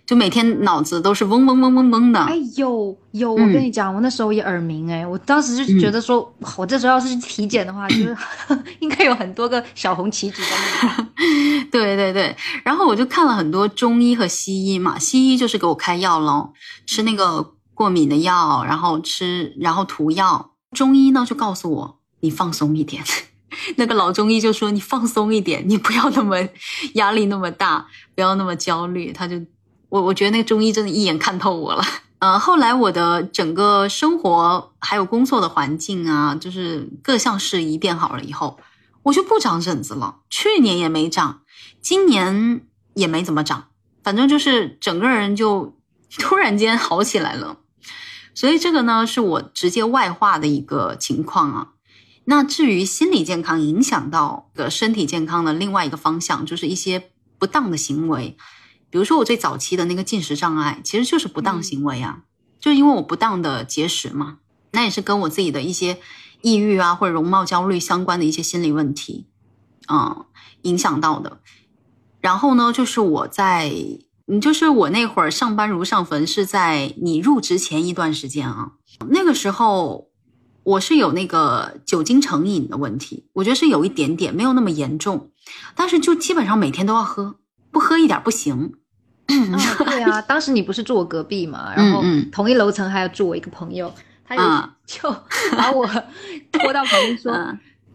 [0.06, 2.20] 就每天脑子都是嗡嗡嗡嗡嗡的。
[2.20, 8.16] 哎，有有，我跟你讲，我那时候也耳鸣，哎，我当时就觉得说，我这时候要是去体检的话，就是
[8.80, 10.48] 应该有很多个小红旗子在
[10.82, 11.64] 那里。
[11.72, 16.52] 对对对，然后我就看了很多中医和西医嘛，西医就是给我开药咯，
[16.86, 17.52] 吃那个。
[17.74, 20.52] 过敏的药，然后吃，然后涂药。
[20.72, 23.04] 中医呢就告诉我，你放松一点。
[23.76, 26.36] 那个老中医就说，你放松一点，你不要那么
[26.94, 29.12] 压力那么大，不要那么焦虑。
[29.12, 29.36] 他就，
[29.88, 31.84] 我我觉得那个中医真的一眼看透我了。
[32.18, 38.58] 呃，后来我的整个生活还有工作的环境啊，就是各项事宜变好了以后，
[39.04, 40.16] 我就不长疹子了。
[40.28, 41.42] 去年也没长，
[41.80, 42.62] 今年
[42.94, 43.66] 也没怎么长，
[44.02, 45.76] 反正就是整个人就
[46.18, 47.58] 突然间好起来了。
[48.34, 51.68] 所以这个呢，是我直接外化的一个情况啊。
[52.24, 58.36] 那至于心理健康影响到的身体健康的另外一个方向，就是一些不当的行为。
[58.90, 62.22] 比如说我最早期的那个进食障碍，其实就是不当行为啊，
[62.58, 64.38] 就是因为我不当的节食嘛。
[64.72, 65.98] 那也是跟我自己的一些
[66.42, 69.26] 抑郁啊或者容貌焦虑相关的一些心理问题，
[69.88, 70.24] 嗯，
[70.62, 71.40] 影响到的。
[72.20, 73.72] 然后呢，就是我在。
[74.26, 78.72] 你就是我那会儿上班如上坟，是在你入职前一段时间啊。
[79.10, 80.08] 那个时候
[80.62, 85.30] 我是有那个酒精成瘾的问题，我觉得是有一点点，没有那么严重，
[85.74, 87.36] 但是就基本上每天都要喝，
[87.70, 88.72] 不喝一点不行。
[89.26, 93.92] 对啊，当时你不是住我隔壁嘛，然后同一楼层还有住我一个朋友，
[94.24, 94.42] 他就
[95.02, 95.16] 就
[95.56, 95.86] 把我
[96.50, 97.32] 拖到旁边说：“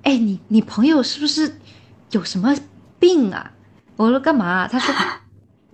[0.04, 1.60] 哎，你你朋友是不是
[2.12, 2.56] 有什么
[3.00, 3.52] 病啊？”
[3.96, 4.94] 我说：“干嘛？”他说。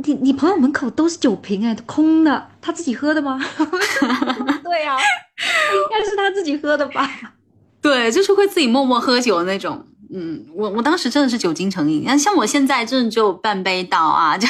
[0.06, 3.40] 你你朋友门口都是酒瓶哎，空的，他自己喝的吗？
[4.64, 7.10] 对呀，应该是他自己喝的吧？
[7.82, 9.86] 对，就是会自己默默喝酒的那种。
[10.14, 14.48] 嗯，我我当时真的是酒精成瘾，那像我现在真的就半杯倒啊，就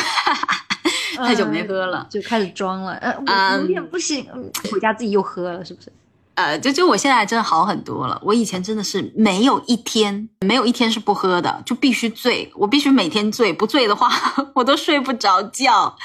[1.18, 2.94] 太久没喝了，就开始装了。
[2.96, 4.26] 呃，我有点不行，
[4.70, 5.92] 回家自己又喝了，是不是？
[6.36, 8.20] 呃，就就我现在真的好很多了。
[8.24, 14.10] 我以前真的是没有一天没有一天是不喝的，就必须醉，我必须每天醉，不醉的话
[14.54, 15.96] 我都睡不着觉。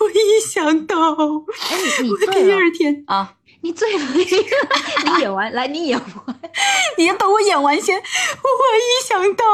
[0.00, 0.96] 我一想到，
[1.70, 3.34] 哎，你你第二天啊，
[3.64, 6.40] 你醉了，你演完来，你演完，
[6.98, 7.96] 你等我演完先。
[7.96, 9.44] 我一想到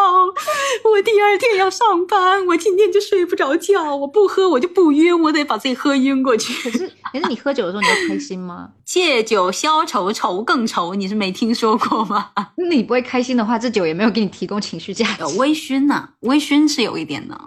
[0.83, 3.95] 我第二天要上班，我今天就睡不着觉。
[3.95, 6.53] 我不喝我就不晕，我得把自己喝晕过去。
[6.69, 8.71] 可是，可是你喝酒的时候你会开心吗？
[8.85, 10.97] 借酒消愁，愁更愁。
[10.97, 12.31] 你是没听说过吗？
[12.57, 15.25] 那你不会开心的话，这酒也没有给你提供情绪价值。
[15.39, 16.09] 微醺呢？
[16.23, 17.41] 微醺是有一点的。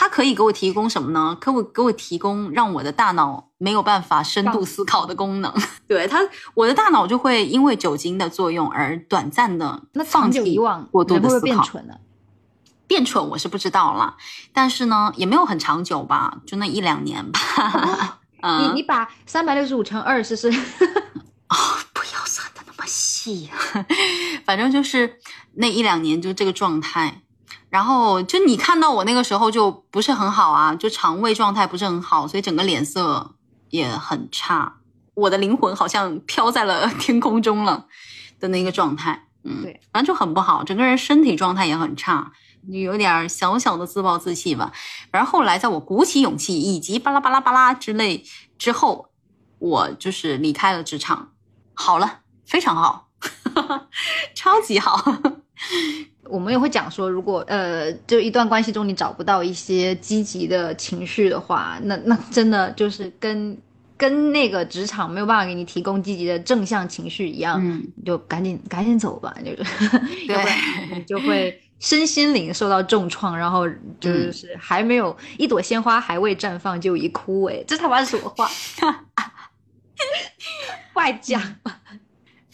[0.00, 1.36] 它可以给我提供什么呢？
[1.40, 5.52] 可我给我提供让我的大脑没有办法深度思考的功能。
[5.88, 6.20] 对它，
[6.54, 10.56] 我的大脑就会因为酒精的作用而短暂的放弃
[10.92, 11.42] 过度的思考。
[11.42, 12.00] 变蠢了？
[12.86, 14.14] 变蠢我是不知道了，
[14.52, 18.20] 但是呢，也没有很长久吧，就那一两年吧。
[18.60, 20.48] 你你把三百六十五乘二试试。
[20.48, 21.56] 哦，
[21.92, 23.50] 不要算的那么细，
[24.46, 25.18] 反正就是
[25.54, 27.22] 那一两年就这个状态。
[27.70, 33.34] 然后就你看到我那个时候就不是很好啊，就肠胃状态不是很好，所以整个脸色
[33.70, 34.78] 也很差，
[35.14, 37.86] 我的灵魂好像飘在了 天空中了
[38.40, 42.32] 的那个状态，嗯，对，反正就很不好，整个人身体状态也很差，
[42.72, 44.72] 就有点小小的自暴自弃吧。
[45.10, 48.24] 然后后来在我鼓起勇气以及巴拉巴拉巴拉之类
[48.56, 49.10] 之后，
[49.58, 51.32] 我就是离开了职场，
[51.74, 53.07] 好了，非常好，
[54.34, 55.02] 超级好。
[56.24, 63.56] 我们也会讲说，如果呃，就一段关系中你找不到一些积极的情绪的话，那那真的就是跟
[63.96, 73.66] 跟那个职场没有办法给你提供积极的正向情绪一样，嗯，就赶紧赶紧走吧， 就是，对，就会身心灵受到重创，然后
[73.98, 78.48] 就是还没有一朵鲜花还未绽放就已枯萎，这他妈是什么话？
[80.94, 81.40] 外讲，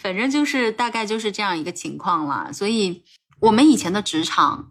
[0.05, 3.03] 反正就是大概就是这样一个情况啦，所以。
[3.40, 4.71] 我们以前的职场，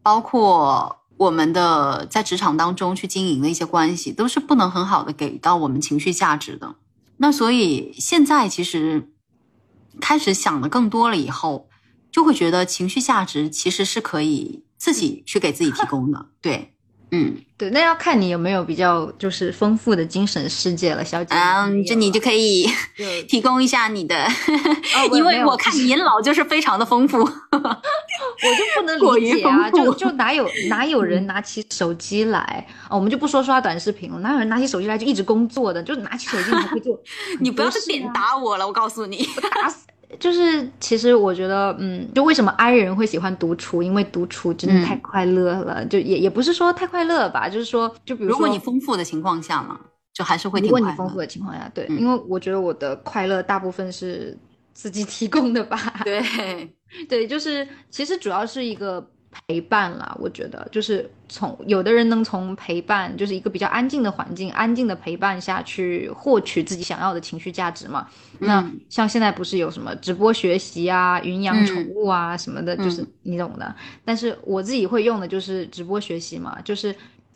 [0.00, 6.76] 包括我们的在职场当中去经营的一些关系，都是不能很好的给到我们情绪价值的。
[7.18, 9.12] 那所以现在其实
[10.00, 11.68] 开始想的更多了以后，
[12.10, 16.30] 就会觉得情绪价值其实是可以自己去给自己提供的。
[16.40, 16.73] 对。
[17.14, 21.34] 嗯，对，那要看你有没有比较就是丰富的精神世界了，小姐。
[21.34, 22.66] 嗯，就你就可以
[23.28, 24.26] 提供一下你的，
[25.12, 32.66] 因为我看您老就是非常的丰富， 我就不能理解啊，就就哪有哪有人拿起手机来？
[32.90, 37.00] 我们就不说刷短视频了，哪有人拿起手机来就一直工作的，就拿起手机来就做？
[37.40, 39.28] 你不要是点打我了，我告诉你，
[39.62, 39.86] 打死。
[40.18, 43.82] 就是其实我觉得，嗯，就为什么 I 人会喜欢独处？
[43.82, 45.84] 因为独处真的太快乐了。
[45.86, 49.78] 就也也不是说太快乐吧，就是说，就比如说，如果你丰富的情况下嘛，
[50.12, 50.60] 就还是会。
[50.60, 54.36] 如果你丰富的情况下，对，因为我觉得我的快乐大部分是
[54.72, 56.00] 自己提供的吧。
[56.04, 56.22] 对，
[57.08, 59.10] 对，就是其实主要是一个。
[59.46, 68.06] 陪伴啦，我觉得就是从有的人能从陪伴，就是一个比较安静的环境、安静的陪伴下去获取自己想要的情绪价值嘛。
[68.38, 73.74] 那像现在不是有什么直播学习啊、云养宠物啊什么的，就是你懂的。
[74.04, 76.94] 但是我自己会用的就是直播学习嘛，就是。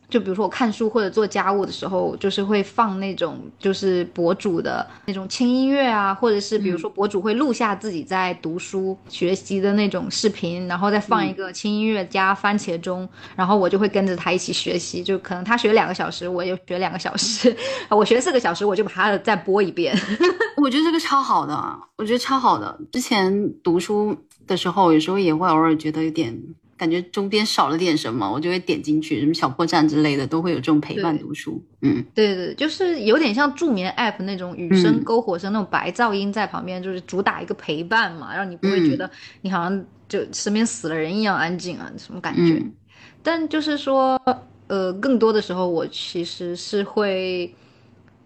[0.08, 15.04] 就比如说我看书或者做家务的时候，就是会放那种就是博主的那种轻音乐啊，或者是比如说博主会录下自己在读书学习的那种视频，然后再放一个轻音乐加番茄钟，然后我就会跟着他一起学习。
[15.04, 17.54] 就可能他学两个小时，我也学两个小时，
[17.90, 19.94] 我学四个小时，我就把他的再播一遍。
[20.56, 22.80] 我觉得这个超好的，我觉得超好的。
[22.90, 24.16] 之前读书
[24.46, 26.34] 的时候，有时候也会偶尔觉得有点。
[26.78, 31.60] 感觉中间少了点什么，我就会点进去，什么小破站之类的都会有这种陪伴读书。
[31.82, 39.10] 嗯，对对，就是有点像助眠 app 那种雨声、篝火声那种白噪音在旁边，就是主打一个陪伴嘛，让你不会觉得
[39.42, 42.62] 你好像就身边死了人一样安静啊，什么感觉？
[43.22, 44.16] 但就是说，
[44.68, 47.52] 呃，更多的时候我其实是会，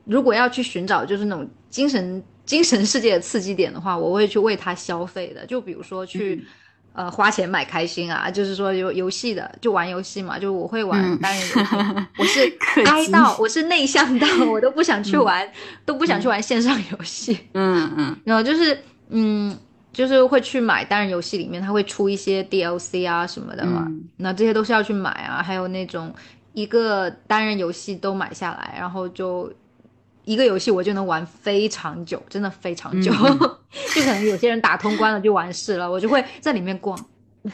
[0.05, 6.45] 如果要去寻找就是那种精神精神世界的刺激点的话，我会去为它消费的，就比如说去。
[6.95, 11.61] 呃，花钱买开心啊，就是说游游戏的就玩游戏嘛，就我会玩单人游戏，
[12.19, 15.49] 我是 哀到，我是内向到， 我都不想去玩，
[15.87, 17.39] 都不想去玩线上游戏。
[17.55, 18.79] 嗯嗯，然后就是
[19.09, 19.57] 嗯，
[19.93, 23.87] 就是会去买单人游戏里面，它会出一些 DLC 啊什么的嘛，
[24.19, 26.15] 那这些都是要去买啊，还有那种
[26.53, 29.51] 一个单人游戏都买下来，然后就。
[30.25, 33.13] 一个游戏我就能玩非常久，真的非常久，
[33.93, 36.99] 就可能有些人打通关了就完事了，我就会在里面逛。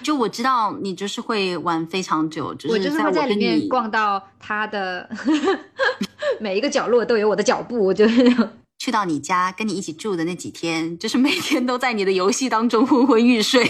[0.03, 5.09] 就我知道你就是会玩非常久，我就是会在里面逛到他的
[6.39, 8.07] 每一个角落都有我的脚步，我就
[8.79, 13.67] 去到你家跟你一起住的那几天，就是每天都在你的游戏当中昏昏欲睡，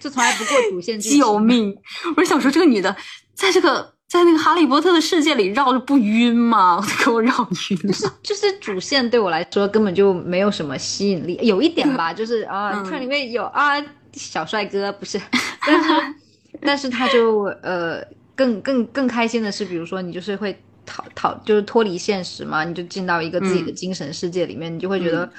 [0.00, 0.98] 就从来不过主线。
[0.98, 1.76] 救命！
[2.16, 2.96] 我是想说，这个女的
[3.34, 3.97] 在这个。
[4.08, 6.82] 在那个哈利波特的世界里绕着不晕吗？
[7.04, 7.30] 给我绕
[7.70, 7.92] 晕了。
[7.92, 13.74] 就是就是主线对我来说根本就没有什么吸引力，有一点吧，就是啊，嗯你看里面有啊
[14.14, 15.20] 小帅哥不是，
[15.66, 16.14] 但是
[16.62, 18.02] 但是他就呃
[18.34, 25.30] 更更更开心的是，比如说你就是会逃逃就是脱离现实嘛，你就进到一个自己的嗯精神世界里面，你就会觉得。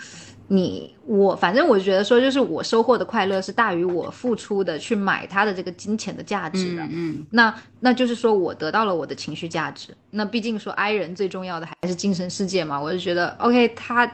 [0.51, 6.81] 你我反正我觉得说，就是我收获的快乐是大于我付出的去买它的这个金钱的价值的。
[6.85, 9.95] 嗯嗯那那就是说我得到了我的情绪价值。
[10.09, 14.11] 那毕竟说 i 人最重要的还是精神世界嘛，我就觉得 OK，他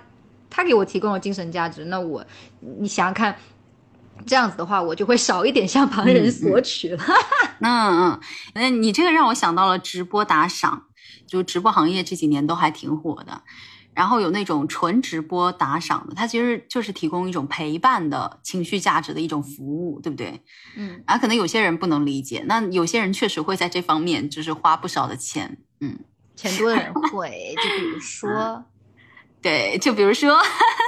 [0.50, 2.26] 他给我提供了精神价值，那我
[2.80, 3.34] 你想想看，
[4.26, 7.04] 这样子的话，我就会少一点向旁人索取了。
[7.62, 8.20] 嗯嗯，
[8.54, 10.84] 那你这个让我想到了直播打赏，
[11.26, 13.42] 就直播行业这几年都还挺火的。
[13.96, 20.42] 然后有那种纯直播打赏的，它其实就是提供一种陪伴的情绪价值的一种服务，对不对？
[20.76, 25.58] 嗯，啊，可能有些人不能理解，那有些人确实会在这方面就是花不少的钱。
[25.80, 25.98] 嗯，
[26.36, 28.66] 钱多的人会， 就比如说
[29.42, 30.40] 对，就比如说，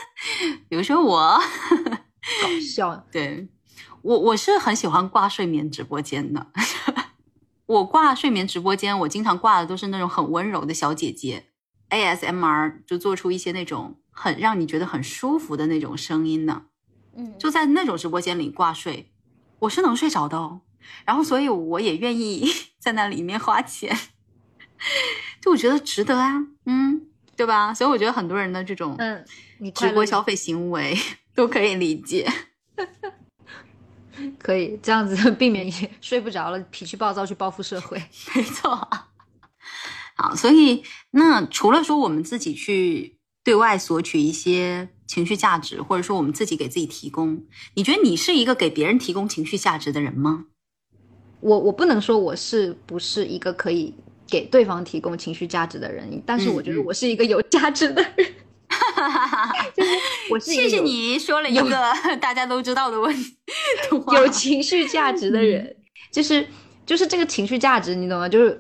[0.68, 3.48] 比如说我，搞笑，对
[4.02, 6.48] 我我是很喜欢挂睡眠直播间的。
[7.66, 11.47] 我挂睡眠直播间，我经常挂的都是那种很温柔的小姐姐
[11.90, 16.64] ，ASMR 就做出一些那种很让你觉得很舒服的那种声音呢，
[17.16, 19.12] 嗯，就在那种直播间里挂睡，
[19.60, 20.62] 我是能睡着的哦。
[21.06, 23.96] 然后，所以我也愿意 在那里面花钱，
[25.42, 27.74] 就我觉得值得啊，嗯，对吧？
[27.74, 29.26] 所以我觉得很多人的这种嗯，
[29.60, 30.98] 你直播消费行为
[31.36, 32.32] 都可以理解。
[34.40, 35.72] 可以这样子避免你
[36.02, 38.02] 睡不着了，脾气暴躁去报复社会。
[38.34, 38.88] 没错。
[40.18, 47.44] 好，所以那除了说我们自己去对外索取一些情绪价值，或者说我们自己给自己提供，
[47.76, 50.46] 你觉得你是一个给别人提供情绪价值的人吗？
[51.40, 53.94] 我我不能说我是不是一个可以
[54.28, 58.34] 给对方提供情绪价值的人，但是我觉得我是一个有价值的人，
[59.76, 59.92] 就是
[60.32, 63.38] 我是一个谢谢你说了一个 大家都知道的问题。
[64.16, 65.76] 有情绪价值的人，
[66.12, 66.46] 就是
[66.88, 68.28] 就是这个情绪价值，你懂吗？
[68.28, 68.60] 就是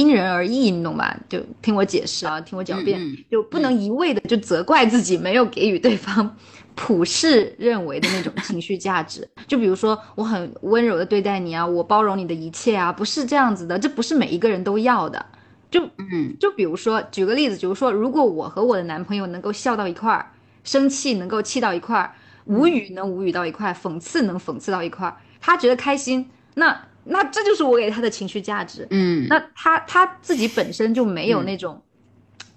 [0.00, 1.14] 因人而异，你懂吧？
[1.28, 2.98] 就听我解释啊，听我狡辩，
[3.30, 6.34] 就不能一味的就责怪自己没有给予对方
[6.74, 9.28] 普世认为的那种情绪价值。
[9.46, 15.26] 就比如说，我很温柔的对待你啊，我包容你的一切啊，不是这样子的，这不是每一个人都要的。
[15.70, 20.32] 就嗯就比如说，举个例子，比如说，如果我和我的男朋友能够笑到一块儿，
[20.64, 22.14] 生气能够气到一块儿，
[22.46, 26.76] 无语能无语到一块儿，讽刺能讽刺到一块儿，他觉得开心，那
[27.10, 28.86] 那这就是我给他的情绪价值。
[28.90, 31.82] 嗯，那他他自己本身就没有嗯那种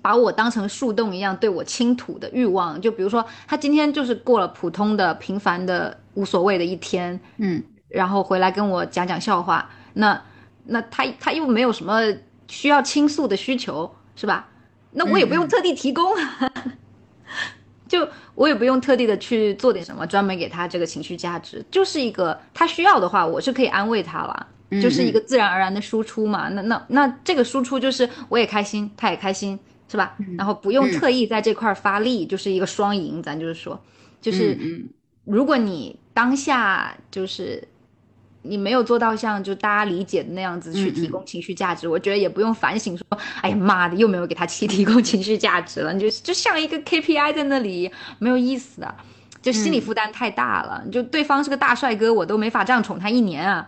[0.02, 2.80] 把我当成树洞一样对我倾吐的欲望。
[2.80, 10.22] 就比如说，他今天就是过了普通的、平凡的、无所谓的一天，嗯然后回来跟我讲讲笑话，那
[10.66, 12.02] 那他他又没有什么
[12.48, 14.50] 需要倾诉的需求，是吧？
[14.92, 16.54] 那我也不用特地提供，啊，
[17.94, 24.48] 就我也不用特地的去做点什么，专门给他这个情绪价值，就是一个他需要的话，我是可以安慰他了。
[24.72, 30.18] 嗯就是一个自然而然的输出嘛，那那那这个输出就是我也开心，他也开心，是吧？
[30.36, 33.80] 然后不用嗯特意在这块儿发力，就是一个双赢，咱就是说，
[34.20, 34.90] 就是嗯
[35.26, 37.64] 如果你当下就是
[38.44, 43.06] 你没有做到像就大家理解的那样子去嗯提供情绪价值，我觉得也不用反省说，
[43.42, 48.96] 哎呀妈的，又没有给他提 提供情绪价值了，你就就像一个 KPI 在那里，没有意思的，
[49.42, 50.84] 就心理负担太大了。
[50.86, 53.68] 你就对方是个大帅哥，我都没法这样宠他一年啊。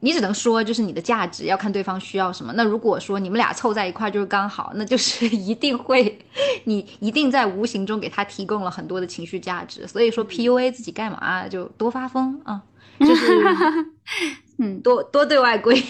[0.00, 2.52] 你只能说，就是你的价值要看对方需要什么。
[2.52, 6.16] 那如果说你们俩凑在一块就是刚好，那就是 一定会，
[6.62, 9.88] 你一定在无形中给他提供了很多的情绪价值。
[9.88, 12.62] 所以说 PUA 自己干嘛就多发疯啊，
[13.00, 13.86] 就是
[14.58, 15.82] 嗯多多对外归。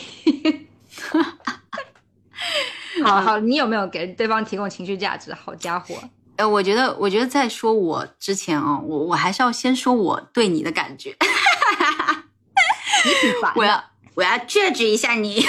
[3.04, 5.32] 好好，你有没有给对方提供情绪价值？
[5.32, 5.94] 好家伙，
[6.36, 11.16] 呃，我觉得，我觉得在说我之前啊，我我还是要先说我对你的感觉，
[13.04, 13.84] 你挺烦的，我要
[14.14, 15.44] 我要 judge 一下你。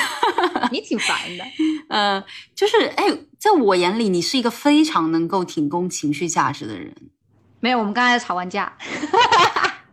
[0.72, 1.44] 你挺烦的。
[1.90, 3.06] 呃，就是哎，
[3.40, 6.96] 在我眼里，你是一个非常能够提供情绪价值的人。
[7.60, 8.72] 没有，我们刚才吵完架。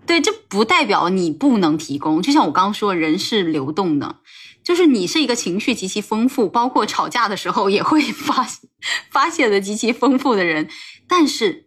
[0.07, 2.23] 对，这不代表你不能提供。
[2.23, 4.21] 就像我刚刚说，人是流动的，
[4.63, 8.47] 就是你是一个情绪极其丰富，包括吵架的时候也会发
[9.11, 10.69] 发泄的极其丰富的人，
[11.09, 11.67] 但是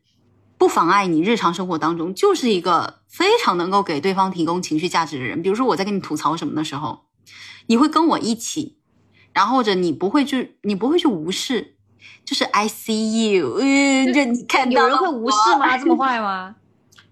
[0.58, 5.42] 不妨碍你日常生活当中就是一个非常能够给对方提供情绪价值的人。
[5.42, 7.06] 比如说我在跟你吐槽什么的时候，
[7.68, 8.78] 你会跟我一起，
[9.34, 11.76] 然后或者你不会去，你不会去无视。
[12.26, 15.78] 就是 I see you，嗯，就你看到有人会无视吗？
[15.78, 16.56] 这么 坏吗？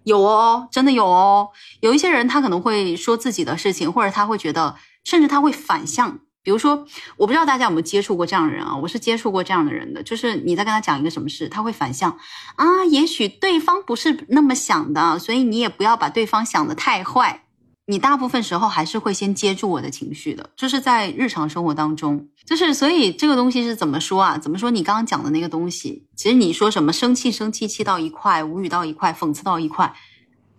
[0.08, 1.50] 有哦，真的有哦。
[1.82, 6.88] 有一些人他可能会说自己的事情，或者他会觉得，甚至他会反向比如说，
[7.18, 8.74] 我不知道大家有没有接触过这样的人啊？
[8.78, 12.18] 我是接触过这样的人的，就是你在跟他讲一个什么事，他会反向
[12.56, 17.44] 啊，也许对方不是那么想的，所以你也不要把对方想的太坏。
[17.90, 24.38] 你大部分时候还是会先接住我的情绪的，就是在日常生活当中，就是所以这个东西是怎么说啊？
[24.38, 24.70] 怎么说？
[24.70, 29.96] 你刚刚讲的那个东西，其实你说什么生气生气气到一块，无语到一块，讽刺到一块，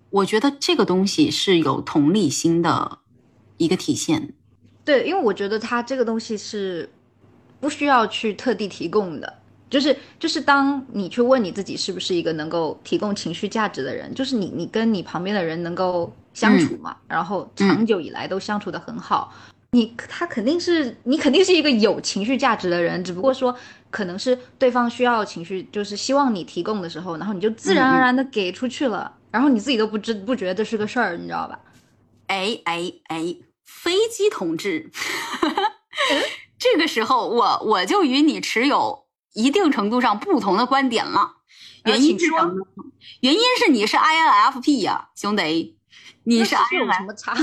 [0.08, 3.00] 我觉得这个东西是有同理心的
[3.58, 4.32] 一个体现。
[4.82, 6.90] 对，因为我觉得他这个东西是
[7.60, 9.34] 不需要去特地提供的。
[9.68, 19.32] 就是就是当你去问你自己是不是一个能够提供情绪价值的人，就是你你跟你旁边的人能够相处嘛，然后长久以来都相处的很好，
[19.72, 23.54] 你他肯定是你肯定是一个有情绪价值的人，只不过说
[23.90, 31.58] 可能是对方需要情绪，就是希望你提供的时候，然后你就自然而然的给出去了，然后你自己都不知不觉得这是个事儿，你知道吧？
[32.28, 34.90] 哎哎哎，飞机同志，
[36.58, 39.06] 这个时候我我就与你持有。
[39.34, 41.36] 一定程度上不同的观点了，
[41.84, 42.52] 原因是什么？
[43.20, 45.77] 原因是你是 INFP 呀，兄弟，
[46.28, 46.54] 你是
[47.06, 47.34] 么 差？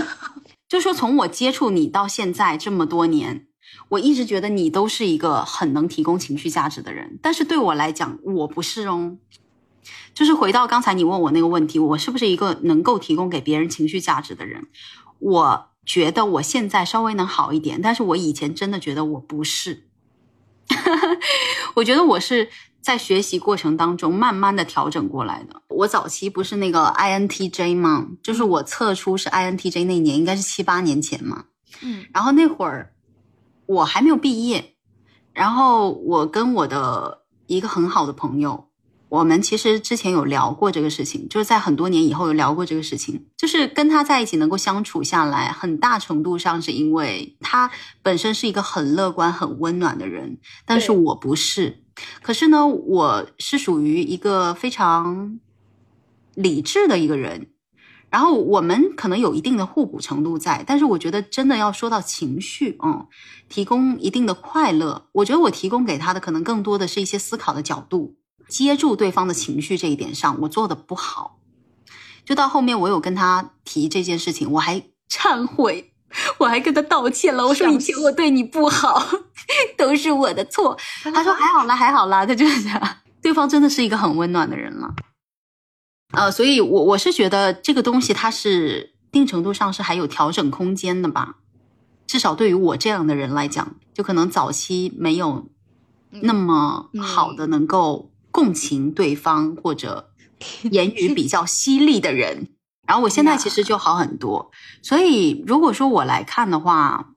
[0.69, 3.47] 就说从我接触你到现在这么多年，
[3.89, 9.17] 我一直觉得你都是一个很能提供情绪价值的人，但是对我来讲，我不是哦。
[10.13, 14.67] 就是回到刚才你问我那个问题，我是不是一个能够提供给别人情绪价值的人？
[15.19, 19.83] 我觉得我现在稍微能好一点，但是我以前真的觉得我不是。
[21.75, 22.49] 我觉得我是
[22.86, 25.59] 在学习过程当中慢慢的调整过来的。
[25.69, 28.05] 我早期不是那个 INTJ 吗？
[28.21, 31.45] 就是我测出是 INTJ 那年，应该是七八年前嘛。
[31.81, 32.93] 嗯，然后那会儿
[33.65, 34.75] 我还没有毕业，
[35.33, 38.67] 然后我跟我的一个很好的朋友。
[39.09, 43.25] 我们其实之前有聊过这个事情，就是在很多年以后有聊过这个事情。
[43.36, 47.71] 就是跟他在一起能够相处下来，很大程度上是因为他
[48.03, 51.81] 本身是一个很乐观、很温暖的人，但是我不是。
[52.21, 55.39] 可是呢，我是属于一个非常
[56.33, 57.49] 理智的一个人，
[58.09, 60.63] 然后我们可能有一定的互补程度在。
[60.65, 63.07] 但是我觉得真的要说到情绪，嗯，
[63.49, 68.15] 提供一定的快乐，我觉得我提供给他的可能更多的是一些思考的角度。
[68.47, 71.39] 接住对方的情绪这一点上，我做的不好。
[72.23, 75.93] 就到后面，我有跟他提这件事情，我还忏悔，
[76.38, 77.45] 我还跟他道歉了。
[77.45, 79.01] 我说以前我对你不好，
[79.78, 80.78] 都是我的错。
[81.03, 82.26] 他说还好啦，还好啦。
[82.26, 84.93] 他就是这样，对方真的是一个很温暖的人了。
[86.13, 91.36] 呃，所以我我是觉得这个东西它是一定程度上是还有调整空间的吧。
[92.07, 95.47] 至少对于我这样的人来讲，就可能早期没有
[96.09, 98.11] 那么好的能够。
[98.32, 100.09] 共情对方或者
[100.70, 102.49] 言语比较犀利的人，
[102.86, 104.51] 然后我现在其实就好很多。
[104.81, 107.09] 所以如果说我来看的话，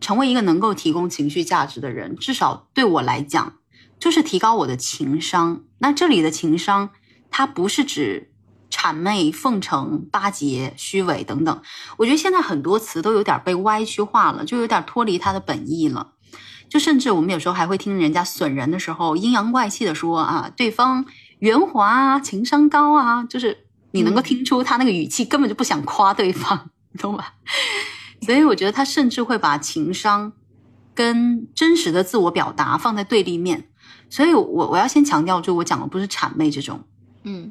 [0.00, 3.54] 成为一个能够提供情绪价值的人，至少对我来讲，
[4.00, 5.62] 就是提高我的情商。
[5.78, 6.90] 那这里的情商，
[7.30, 8.32] 它不是指
[8.68, 11.62] 谄媚、奉承、巴结、虚伪等等。
[11.98, 16.14] 我觉得现在很多词都有点被歪曲化了，就有点脱离它的本意了。
[16.68, 21.04] 就甚至我们有时候还会听人家损人的时候阴阳怪气的说啊，对方
[21.38, 27.34] 圆滑啊，情商高啊，就是你能够听出他那个语气根本就不想夸对方， 懂吧？
[28.22, 30.32] 所以我觉得他甚至会把情商
[30.94, 33.68] 跟真实的自我表达放在对立面。
[34.10, 36.84] 所以我我要先强调，就我讲的不是谄媚这种，
[37.24, 37.50] 嗯，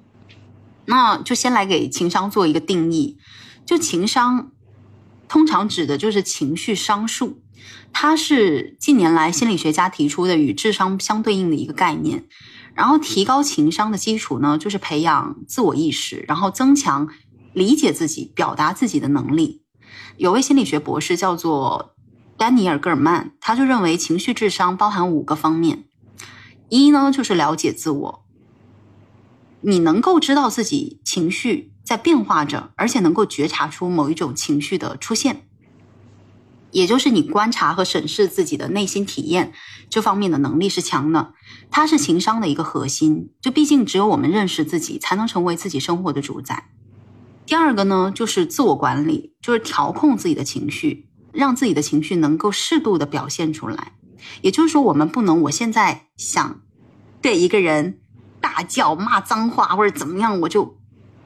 [0.86, 3.18] 那就先来给情商做一个定义。
[3.66, 4.52] 就情商
[5.28, 7.42] 通常指的就是情绪商数。
[7.94, 12.24] 它是近年来心理学家提出的与智商相对应的一个概念，
[12.82, 17.08] 然后提高情商的基础呢，就是培养自我意识，然后增强
[17.54, 19.62] 理解自己、表达自己的能力。
[20.18, 21.94] 有位心理学博士叫做
[22.38, 25.84] 丹尼尔·戈尔曼，他就认为情绪智商包含五个方面：
[26.70, 28.26] 一呢就是了解自我，
[29.62, 35.46] 你能够知道自己情绪在变化着，而且能够觉察出某一种情绪的出现。
[36.72, 39.52] 也就是你观察和审视自己的内心体验
[39.90, 41.34] 这方面的能力是强的，
[41.72, 43.32] 它是情商的一个核心。
[43.42, 46.70] 就毕竟只有我们认识自己，才能成为自己生活的主宰。
[47.48, 53.94] 第二个呢，就是自我管理，就是调控自己的情绪，让自己的情绪能够适度的表现出来。
[54.42, 56.62] 也就是说，我们不能我现在想
[57.22, 58.02] 对一个人
[58.40, 60.78] 大叫骂脏话或者怎么样，我就。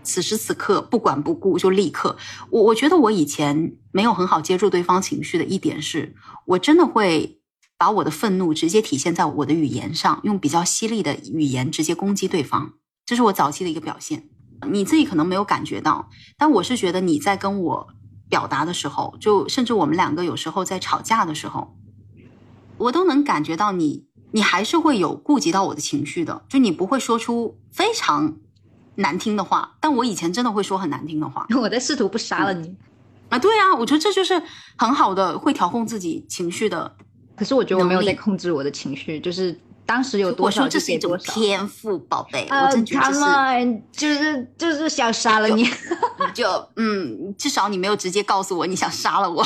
[0.07, 2.15] 此时此刻不管不顾就立刻，
[2.51, 6.13] 我我觉得我以前没有很好接住对方情绪的一点是，
[6.45, 7.41] 我真的会
[7.77, 12.73] 把我的愤怒直接体现在我的语言上，用比较犀利的语言直接攻击对方，
[13.05, 14.29] 这是我早期的一个表现。
[14.69, 17.87] 你自己可能没有感觉到，但我是觉得你在跟我
[18.29, 21.75] 表达的时候，就甚至我们两个有时候在吵架的时候，
[22.77, 28.37] 我都能感觉到你，你还是会有顾及到我的情绪的，就你不会说出非常
[28.95, 32.73] 难听的话，但我以前真的会说很难听的话 我在试图不杀了你，
[33.27, 33.37] 啊。
[33.37, 34.41] 对啊，我觉得这就是
[34.77, 36.95] 很好的会调控自己情绪的。
[37.35, 41.33] 可是我觉得我没有在控制我的情绪，就是当时有多我少说这是一种就给多少。
[41.33, 49.45] 天赋，宝贝，啊我真觉得 on，就是就是想杀了你，你就嗯，至少你没有直接告诉我你想杀了我，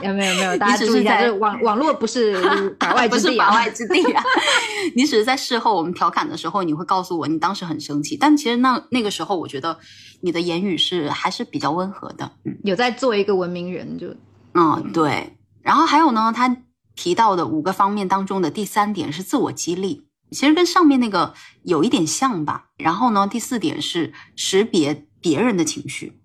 [0.00, 2.42] 没有没有没有，大家注意一下，网网络不是
[2.80, 3.46] 法外不是之地啊。
[3.50, 4.22] 法外之地啊！
[4.96, 9.78] 你只是在事后我们调侃的时候，你会告诉我你当时很生气，但其实那那个时候，我觉得
[10.22, 12.32] 你的言语是还是比较温和的。
[12.44, 14.08] 嗯有在做一个文明人，就
[14.54, 15.36] 嗯，对。
[15.62, 16.56] 然后还有呢，他
[16.94, 22.66] 提到的五个方面当中的第三点是自我激励，其实跟上面那个有一点像吧。
[22.76, 26.20] 然后呢，第四点是识别别人的情绪，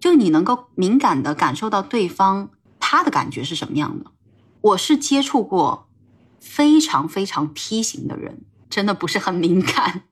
[0.00, 4.12] 就你能够敏感的感受到对方他的感觉是什么样的。
[4.60, 5.88] 我是接触过
[6.40, 10.02] 非常非常梯形的人，真的不是很敏感。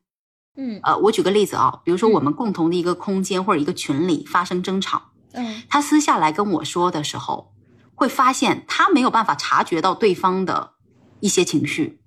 [0.57, 5.11] 嗯呃，我举个例子啊，比如说我们共同的一个空间或者一个群里发生争吵。
[5.33, 7.53] 嗯他私下来跟我说的时候，
[7.95, 10.73] 会发现他没有办法察觉到对方的
[11.21, 12.01] 一些情绪，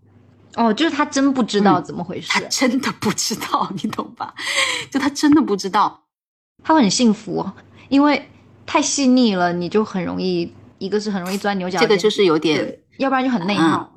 [0.55, 4.33] 哦，就是他真不知道嗯怎么回事，他真的不知道，你懂吧？
[4.91, 6.03] 就他真的不知道。
[6.63, 7.53] 他会很幸福，哦
[7.89, 8.29] 因为
[8.65, 13.96] 太细腻了，你就很容易，一个是很容易钻牛角尖，这个就是有点，要不然就很内耗。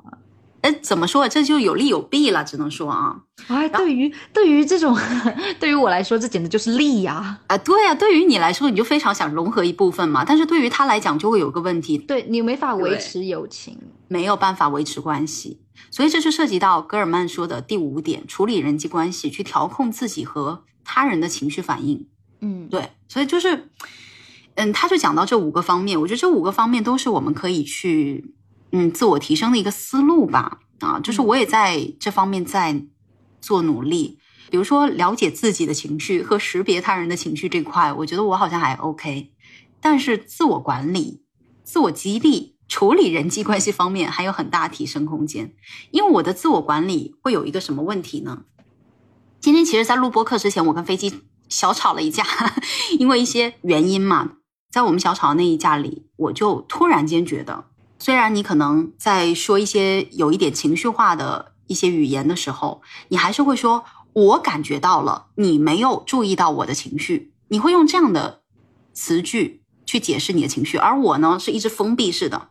[0.61, 1.27] 哎，怎么说？
[1.27, 3.15] 这就有利有弊了，只能说啊，
[3.47, 4.97] 哎，对于对于这种，
[5.59, 13.77] 对于我来说，这简直就是利呀、啊，对啊，对于你来说，你就非常想融合一部分嘛，但是对于他来讲，就会有个问题，对你没法维持友情。
[14.07, 22.07] 没有办法维持关系，所以这就涉及到戈尔曼说的第五点：处理人际关系，去调控自己和他人的情绪反应。
[22.41, 23.69] 嗯，对，所以就是，
[24.55, 28.33] 嗯，他就讲到这五个方面，我觉得这五个方面都是我们可以去，
[28.71, 30.59] 嗯，自我提升的一个思路吧。
[30.79, 32.85] 啊，就是我也在这方面在
[33.39, 34.17] 做努力，
[34.49, 39.31] 比如说了解自己的情绪和识别他人的情绪这块，我觉得我好像还 OK，
[39.79, 41.23] 但是自我管理、
[41.63, 45.53] 自我激励、处理人际关系方面还有很大提升空间。
[45.91, 48.45] 因为我的自我管理会有一个什么问题呢？
[49.39, 52.23] 今天其实，在录播课之前，我跟飞机小吵了一架，
[52.97, 54.33] 因为一些原因嘛，
[54.71, 57.65] 在我们小吵的那一架里，我就突然间觉得，
[58.01, 68.41] 虽然你可能在说一些有一点情绪化的一些语言的时候，你还是会说“我感觉到了”，你没有注意到我的情绪，你会用这样的
[68.91, 72.47] 词句去解释你的情绪，而我呢是一直封闭式的，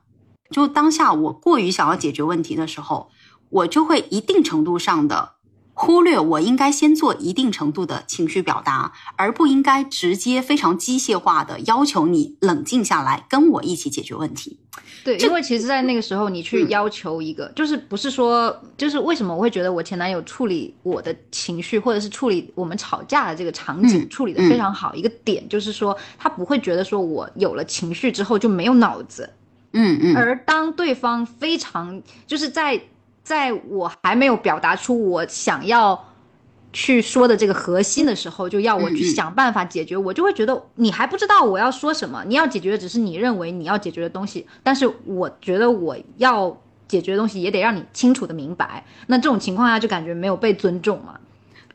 [0.53, 3.11] 就当下我过于想要解决问题的时候，
[3.49, 5.33] 我就会一定程度上的。
[5.73, 14.61] 忽略我应该先做一定程度的情绪表达，而不应该直接非常机械化的要求你冷静下来，跟我一起解决问题。
[15.03, 16.69] 对，因为其实，在那个时候，你去嗯。
[16.71, 29.29] 要求一个，就是不是说，就是为什么我会觉得我前男友处理我的情绪，或者是处理我们吵架的这个场景、嗯处理的非常好，一个点就是说，他不会觉得说我有了情绪之后就没有脑子，
[29.73, 30.17] 嗯嗯。
[30.17, 32.81] 而当对方非常就是在
[33.23, 36.10] 在我还没有表达出我想要
[36.73, 46.57] 去说的这个核心的时候，就要我去想办法解决，我就会觉得你还不知道我要说什么，你要解决的只是你认为你要解决的东西，但是我觉得我要
[46.87, 48.85] 解决的东西也得让你清楚的明白。
[49.07, 51.19] 那这种情况下就感觉没有被尊重嘛。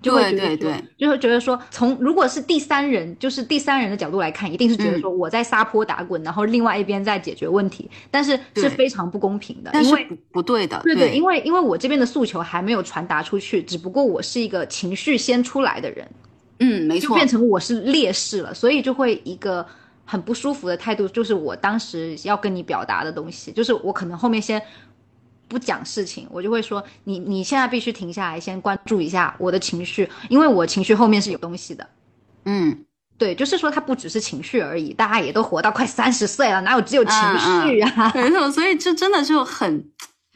[0.01, 0.71] 就会觉得对对。
[0.71, 5.01] 对，就会觉得说，从如果是第三人，就是第三人的角度来看，一定是觉得嗯。
[5.01, 16.07] 说我在撒泼打滚，然后另外一边在解决问题，但是是非常不公平的，因为不不对的，对对对，因为因为我这边的诉求还没有传达出去，只不过我是一个情绪先出来的人，
[16.59, 17.09] 嗯，没错。
[17.09, 19.65] 就变，成我是劣势了，所以就会一个
[20.05, 24.61] 很不舒服的态度，就是我当时要跟你表达的东西，就是我可能后面先
[25.47, 31.87] 不讲事情，我就会说你你现在必须停下来，先关注一下我的情绪，因为我情绪后面是有东西的。
[32.45, 32.85] 嗯，
[33.17, 38.11] 对，就是说它不只是情绪而已，大家也都活到快三十岁了，哪有只有情绪啊？
[38.13, 39.89] 没错，所以这真的就很。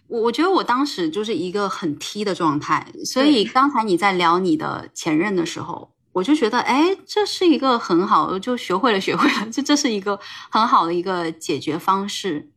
[0.07, 12.49] 我我觉得我当时就是一个很 T 的状态，所以刚才你在聊你的前任的时候，我就觉得，哎，这是一个很好，就学会了，学会了，这这是一个很好的一个解决方式，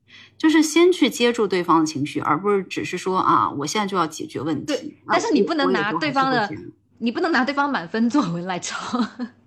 [0.42, 4.64] 就是先去接住对方的情绪，而不是只是说啊，我现在就要解决问题。
[4.66, 4.76] 对
[5.06, 6.50] 啊但是你不能拿对方的
[6.98, 8.98] 你不能拿对方满分作文来抄。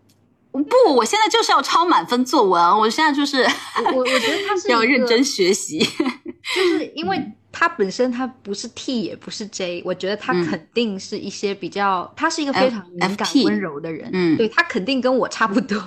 [0.53, 5.79] 不，我现在就是要抄满分作文，我现在就是我我我觉得他是 要认真学习。
[6.55, 7.21] 就是因为
[7.51, 15.77] 他本身他不是 T 也不是 J，我觉得他嗯肯定是一些比较，他是一个非常敏感温柔的人，嗯对他肯定跟我差不多，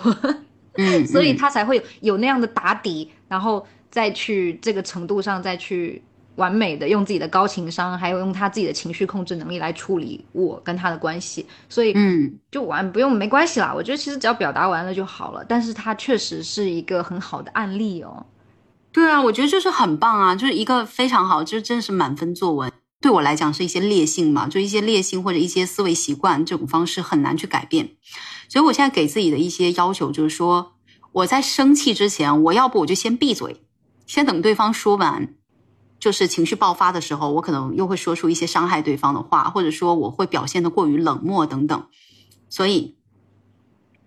[0.76, 6.02] 嗯，所以嗯他才会有有那样的打底，然后再去这个程度上再去
[6.36, 13.72] 完美的用自己的高情商，还有用他自己的情绪控制能力来处理我跟他的关系，所以嗯，就完不用没关系啦。
[13.74, 15.44] 我觉得其实只要表达完了就好了。
[15.48, 18.24] 但是他确实是一个很好的案例哦。
[18.92, 22.70] 对啊，我觉得就是很棒啊，就是一个非常好，就真的是满分作文。
[23.00, 27.90] 对我来讲是一些劣性嘛，就一些劣性或者一些思维习惯，这种方式很难去改变。
[28.48, 30.72] 所以我现在给自己的一些要求就是说，
[31.12, 33.60] 我在生气之前，我要不我就先闭嘴，
[34.08, 35.36] 先等对方说完，
[36.00, 41.86] 就是情绪爆发的时候，我可能又会说出一些伤害对方的话，或者说我会表现的过于冷漠等等。
[42.48, 42.96] 所以。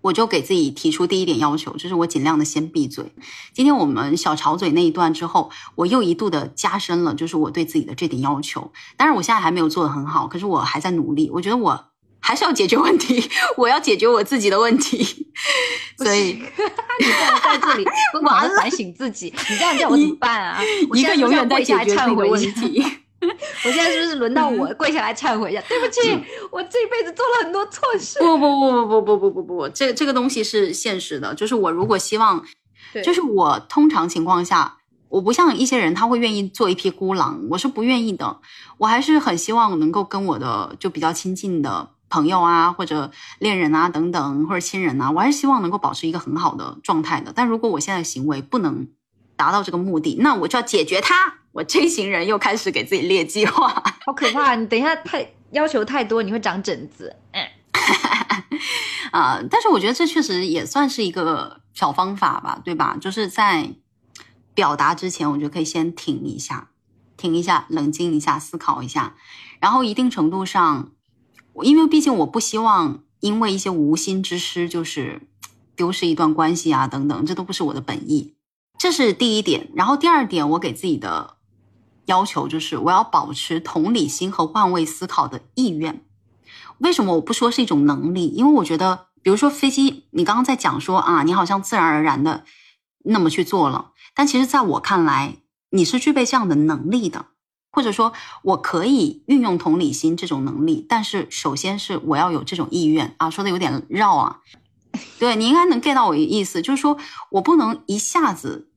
[0.02, 3.14] 我就给自己提出第一点要求，就是我尽量的先闭嘴。
[3.52, 8.72] 今天我们小吵嘴那一段之后，我又一度的加深了，就是我对自己的这点要求。
[8.96, 11.30] 当然，我现在还没有做的很好，可是我还在努力。
[11.30, 11.91] 我觉得我
[12.22, 15.04] 还是要解决问题，我要解决我自己的问题。
[15.98, 20.62] 所以你不能在这里疯狂的反省自己，你这样叫我怎么办啊？
[20.94, 22.84] 一个永远在解决自己的问题。
[23.64, 25.62] 我现在是不是轮到我跪下来忏悔一下？
[25.68, 26.00] 对不起，
[26.50, 28.18] 我这辈子做了很多错事。
[28.18, 31.32] 不不不不不不不不不，这这个东西是现实的。
[31.34, 32.44] 就是我如果希望，
[33.04, 38.38] 就是我通常情况下，我不像一些人，他会愿意做一匹孤狼，我是不愿意的。
[38.78, 47.32] 我还是很希望能够跟我的就比较亲近的朋友啊，或者恋人啊等等，或者亲人啊，我还是希望能够保持一个很好的状态的。
[47.34, 48.86] 但如果我现在行为不能
[49.34, 51.38] 达到这个目的，那我就要解决它。
[51.52, 53.68] 我这一行人又开始给自己列计划，
[54.04, 54.54] 好可怕！
[54.54, 57.16] 你等一下太要求太多，你会长疹子。
[57.32, 57.42] 嗯，
[59.12, 62.98] 啊，但是我觉得这确实也算是一个小方法吧，对吧？
[63.00, 63.70] 就是在
[64.54, 66.68] 表达之前，我觉得可以先停一下，
[67.16, 69.14] 停一下，冷静一下，思考一下，
[69.60, 70.92] 然后一定程度上，
[71.62, 75.22] 因为毕竟我不希望因为一些无心之失，就是
[75.76, 78.34] 丢失一段关系啊，等等，这都不是我的本意。
[78.78, 81.36] 这是第一点，然后第二点，我给自己的。
[82.06, 86.04] 要求就是我要保持同理心和换位思考的意愿。
[86.78, 88.26] 为什么我不说是一种能力？
[88.26, 92.44] 因为我觉得，比如说飞机，你刚刚在讲说啊，你好像自然而然的
[93.04, 95.36] 那么去做了，但其实在我看来，
[95.70, 97.26] 你是具备这样的能力的，
[97.72, 98.12] 或者说
[98.42, 104.40] 我可以运用同理心这种能力，但是首先是我要有这种意愿啊，说的有点绕啊。
[105.18, 106.98] 对你应该能 get 到我的意思，就是说
[107.30, 108.68] 我不能一下子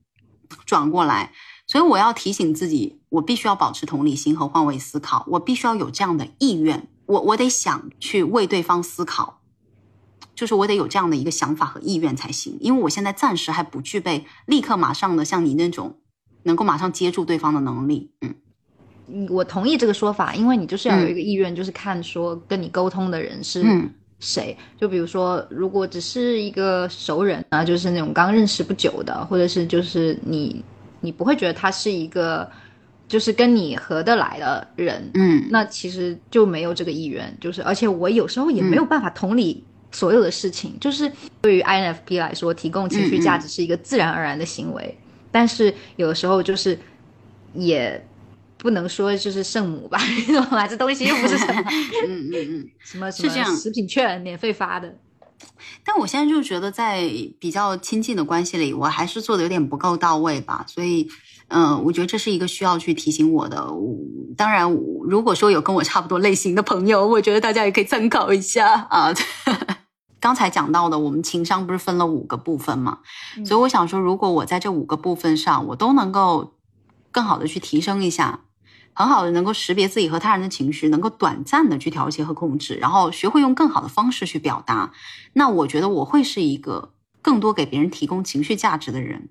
[0.64, 1.32] 转过来。
[1.68, 9.40] 所以我要提醒自己，我必须要保持同理心和换位思考，我必须要有这样的意愿，我我得想去为对方思考，
[10.32, 12.56] 就是我得有这样的一个想法和意愿才行。
[12.60, 15.98] 因为我现在暂时还不具备立刻马上的像你那种
[16.44, 18.12] 能够马上接住对方的能力。
[18.20, 18.36] 嗯，
[19.28, 23.64] 我同意这个说法，因为你就是要有一个意愿，就是看说跟你沟通的人是
[24.20, 24.56] 谁。
[24.80, 30.64] 就比如说，如果只是一个熟人啊，就是那种刚认识不久的，或者是就是你。
[31.02, 32.50] 你不会觉得他是一个，
[33.06, 44.98] 就是跟你合得来的人，嗯，那其实就没有这个意愿，就是而且我有时候也没有办法同理所有的事情，就是对于 INFP 来说，提供情绪价值是一个自然而然的行为，
[45.30, 46.76] 但是有的时候就是
[47.54, 48.02] 也
[48.66, 49.96] 不能说就是圣母吧，
[50.26, 50.66] 你懂吗？
[50.66, 51.62] 这东西又不是什么，
[52.04, 54.92] 嗯嗯嗯，什么什么食品券免费发的。
[55.84, 57.08] 但我现在就觉得，在
[57.38, 60.64] 比较亲近的关系里，我还是做的有点不够到位吧。
[60.66, 61.08] 所以，
[61.48, 63.68] 嗯，我觉得这是一个需要去提醒我的。
[64.36, 64.68] 当然，
[65.04, 69.14] 如果说有跟我差不多类型的朋友，我觉得大家也可以参考一下 啊。
[70.18, 72.98] 刚才讲到的，我们情商不是分了五个部分嘛？
[73.44, 76.54] 所以我想说，如果我在这五个部分上，我都能够
[77.12, 78.40] 更好的去提升一下。
[78.96, 84.92] 很好的能够识别自己和他人的情绪，能够短暂的去调节和控制，然后学会用更好的方式去表达。
[85.34, 89.28] 那我觉得我会是一个更多给别人提供情绪价值的人，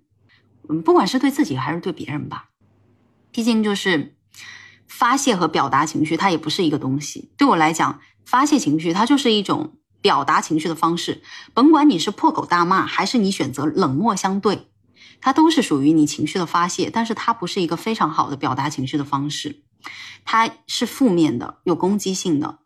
[0.70, 2.49] 嗯，不管是对自己还是对别人吧。
[3.32, 4.16] 毕竟就是
[4.88, 7.32] 发泄和表达情绪，它也不是一个东西。
[7.36, 11.24] 对我来讲，发泄情绪它就是一种表达情绪的方式。
[11.55, 14.68] 甭管你是破口大骂，还是你选择冷漠相对。
[15.26, 19.63] 它都是属于你情绪的发泄，但是它不是一个非常好的表达情绪的方式，
[20.23, 22.59] 它是负面的、有攻击性的。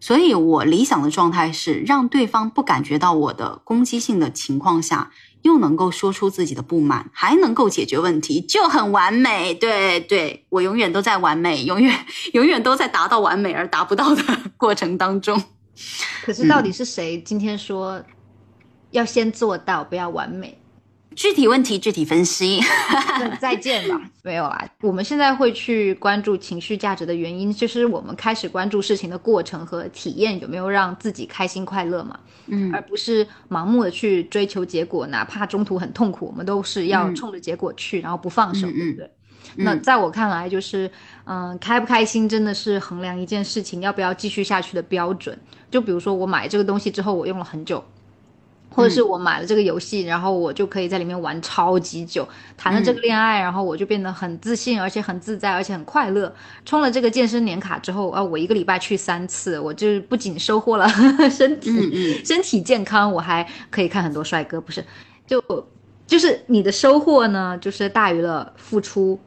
[0.00, 5.10] 所以我理想的状态是让对方不感觉到我的攻击性的情况下，
[5.42, 9.52] 又能够说出自己的不满，还能够解决问题，就很完美。
[9.52, 11.94] 对对，我永远都在完美，永远
[12.32, 14.22] 永远都在达到完美而达不到的
[14.56, 15.42] 过程当中。
[16.24, 18.02] 可是到底是谁今天说
[18.90, 20.58] 要先做到，不要完美？
[21.16, 22.60] 具体问题具体分析，
[23.40, 24.00] 再见吧。
[24.22, 32.18] 没有啦，我们现在会去关注情绪价值的原因，就是我们开始关注事情的过程和体验有没有让自己开心快乐嘛。
[32.46, 39.10] 嗯，而不是盲目的去追求结果，哪怕中途很痛苦，我们都是要冲着结果去，然后不放手，对不对？
[39.56, 40.90] 那在我看来，就是
[41.24, 45.38] 嗯，开不开心真的是衡量一件事情要不要继续下去的标准。
[45.70, 47.82] 就比如说我买这个东西之后，我用了很久。
[48.74, 52.28] 或者是我买了这个游戏，然后我就可以在里面玩超级久。
[52.56, 56.34] 谈了这个恋爱，然后我就变得很自信，而且很自在，而且很快乐。
[56.64, 60.88] 充了这个健身年卡之后啊，我一个礼拜去三次，我就不仅收获了
[61.30, 64.60] 身体 身体健康，我还可以看很多帅哥。
[64.60, 64.84] 不是，
[65.24, 65.40] 就
[66.04, 69.18] 就是你的收获呢，就是大于了付出，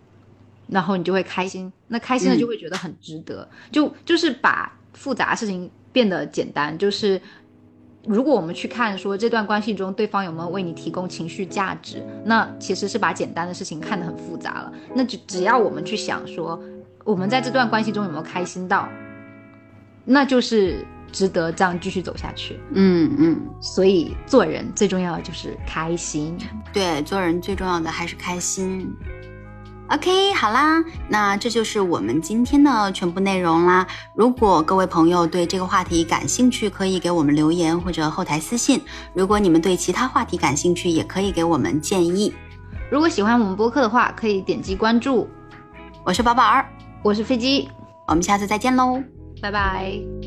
[0.68, 1.72] 然后你就会开心。
[1.88, 3.48] 那开心了就会觉得很值得。
[3.72, 7.22] 就就是把复杂事情变得简单，就是。
[8.08, 14.72] 如果我们去看说这段关系中对方有没有为你提供情绪价值，那其实是把简单的事情看得很复杂了。
[14.96, 16.58] 那就只要我们去想说，
[17.04, 18.88] 我们在这段关系中有没有开心到，
[20.06, 22.58] 那就是值得这样继续走下去。
[22.74, 26.38] 嗯嗯，所以做人最重要的就是开心。
[26.72, 28.90] 对，做人最重要的还是开心。
[29.90, 33.88] OK，好啦，那这就是我们今天的全部内容啦。
[34.14, 38.82] 如果各位朋友对这个话题感兴趣，可以给我们留言或者后台私信。
[39.14, 42.34] 如果你们对其他话题感兴趣，也可以给我们建议。
[42.92, 45.30] 如果喜欢我们播客的话，可以点击关注。
[46.04, 46.66] 我是宝宝儿，
[47.02, 47.70] 我是飞机，
[48.08, 49.02] 我们下次再见喽，
[49.42, 50.27] 拜拜。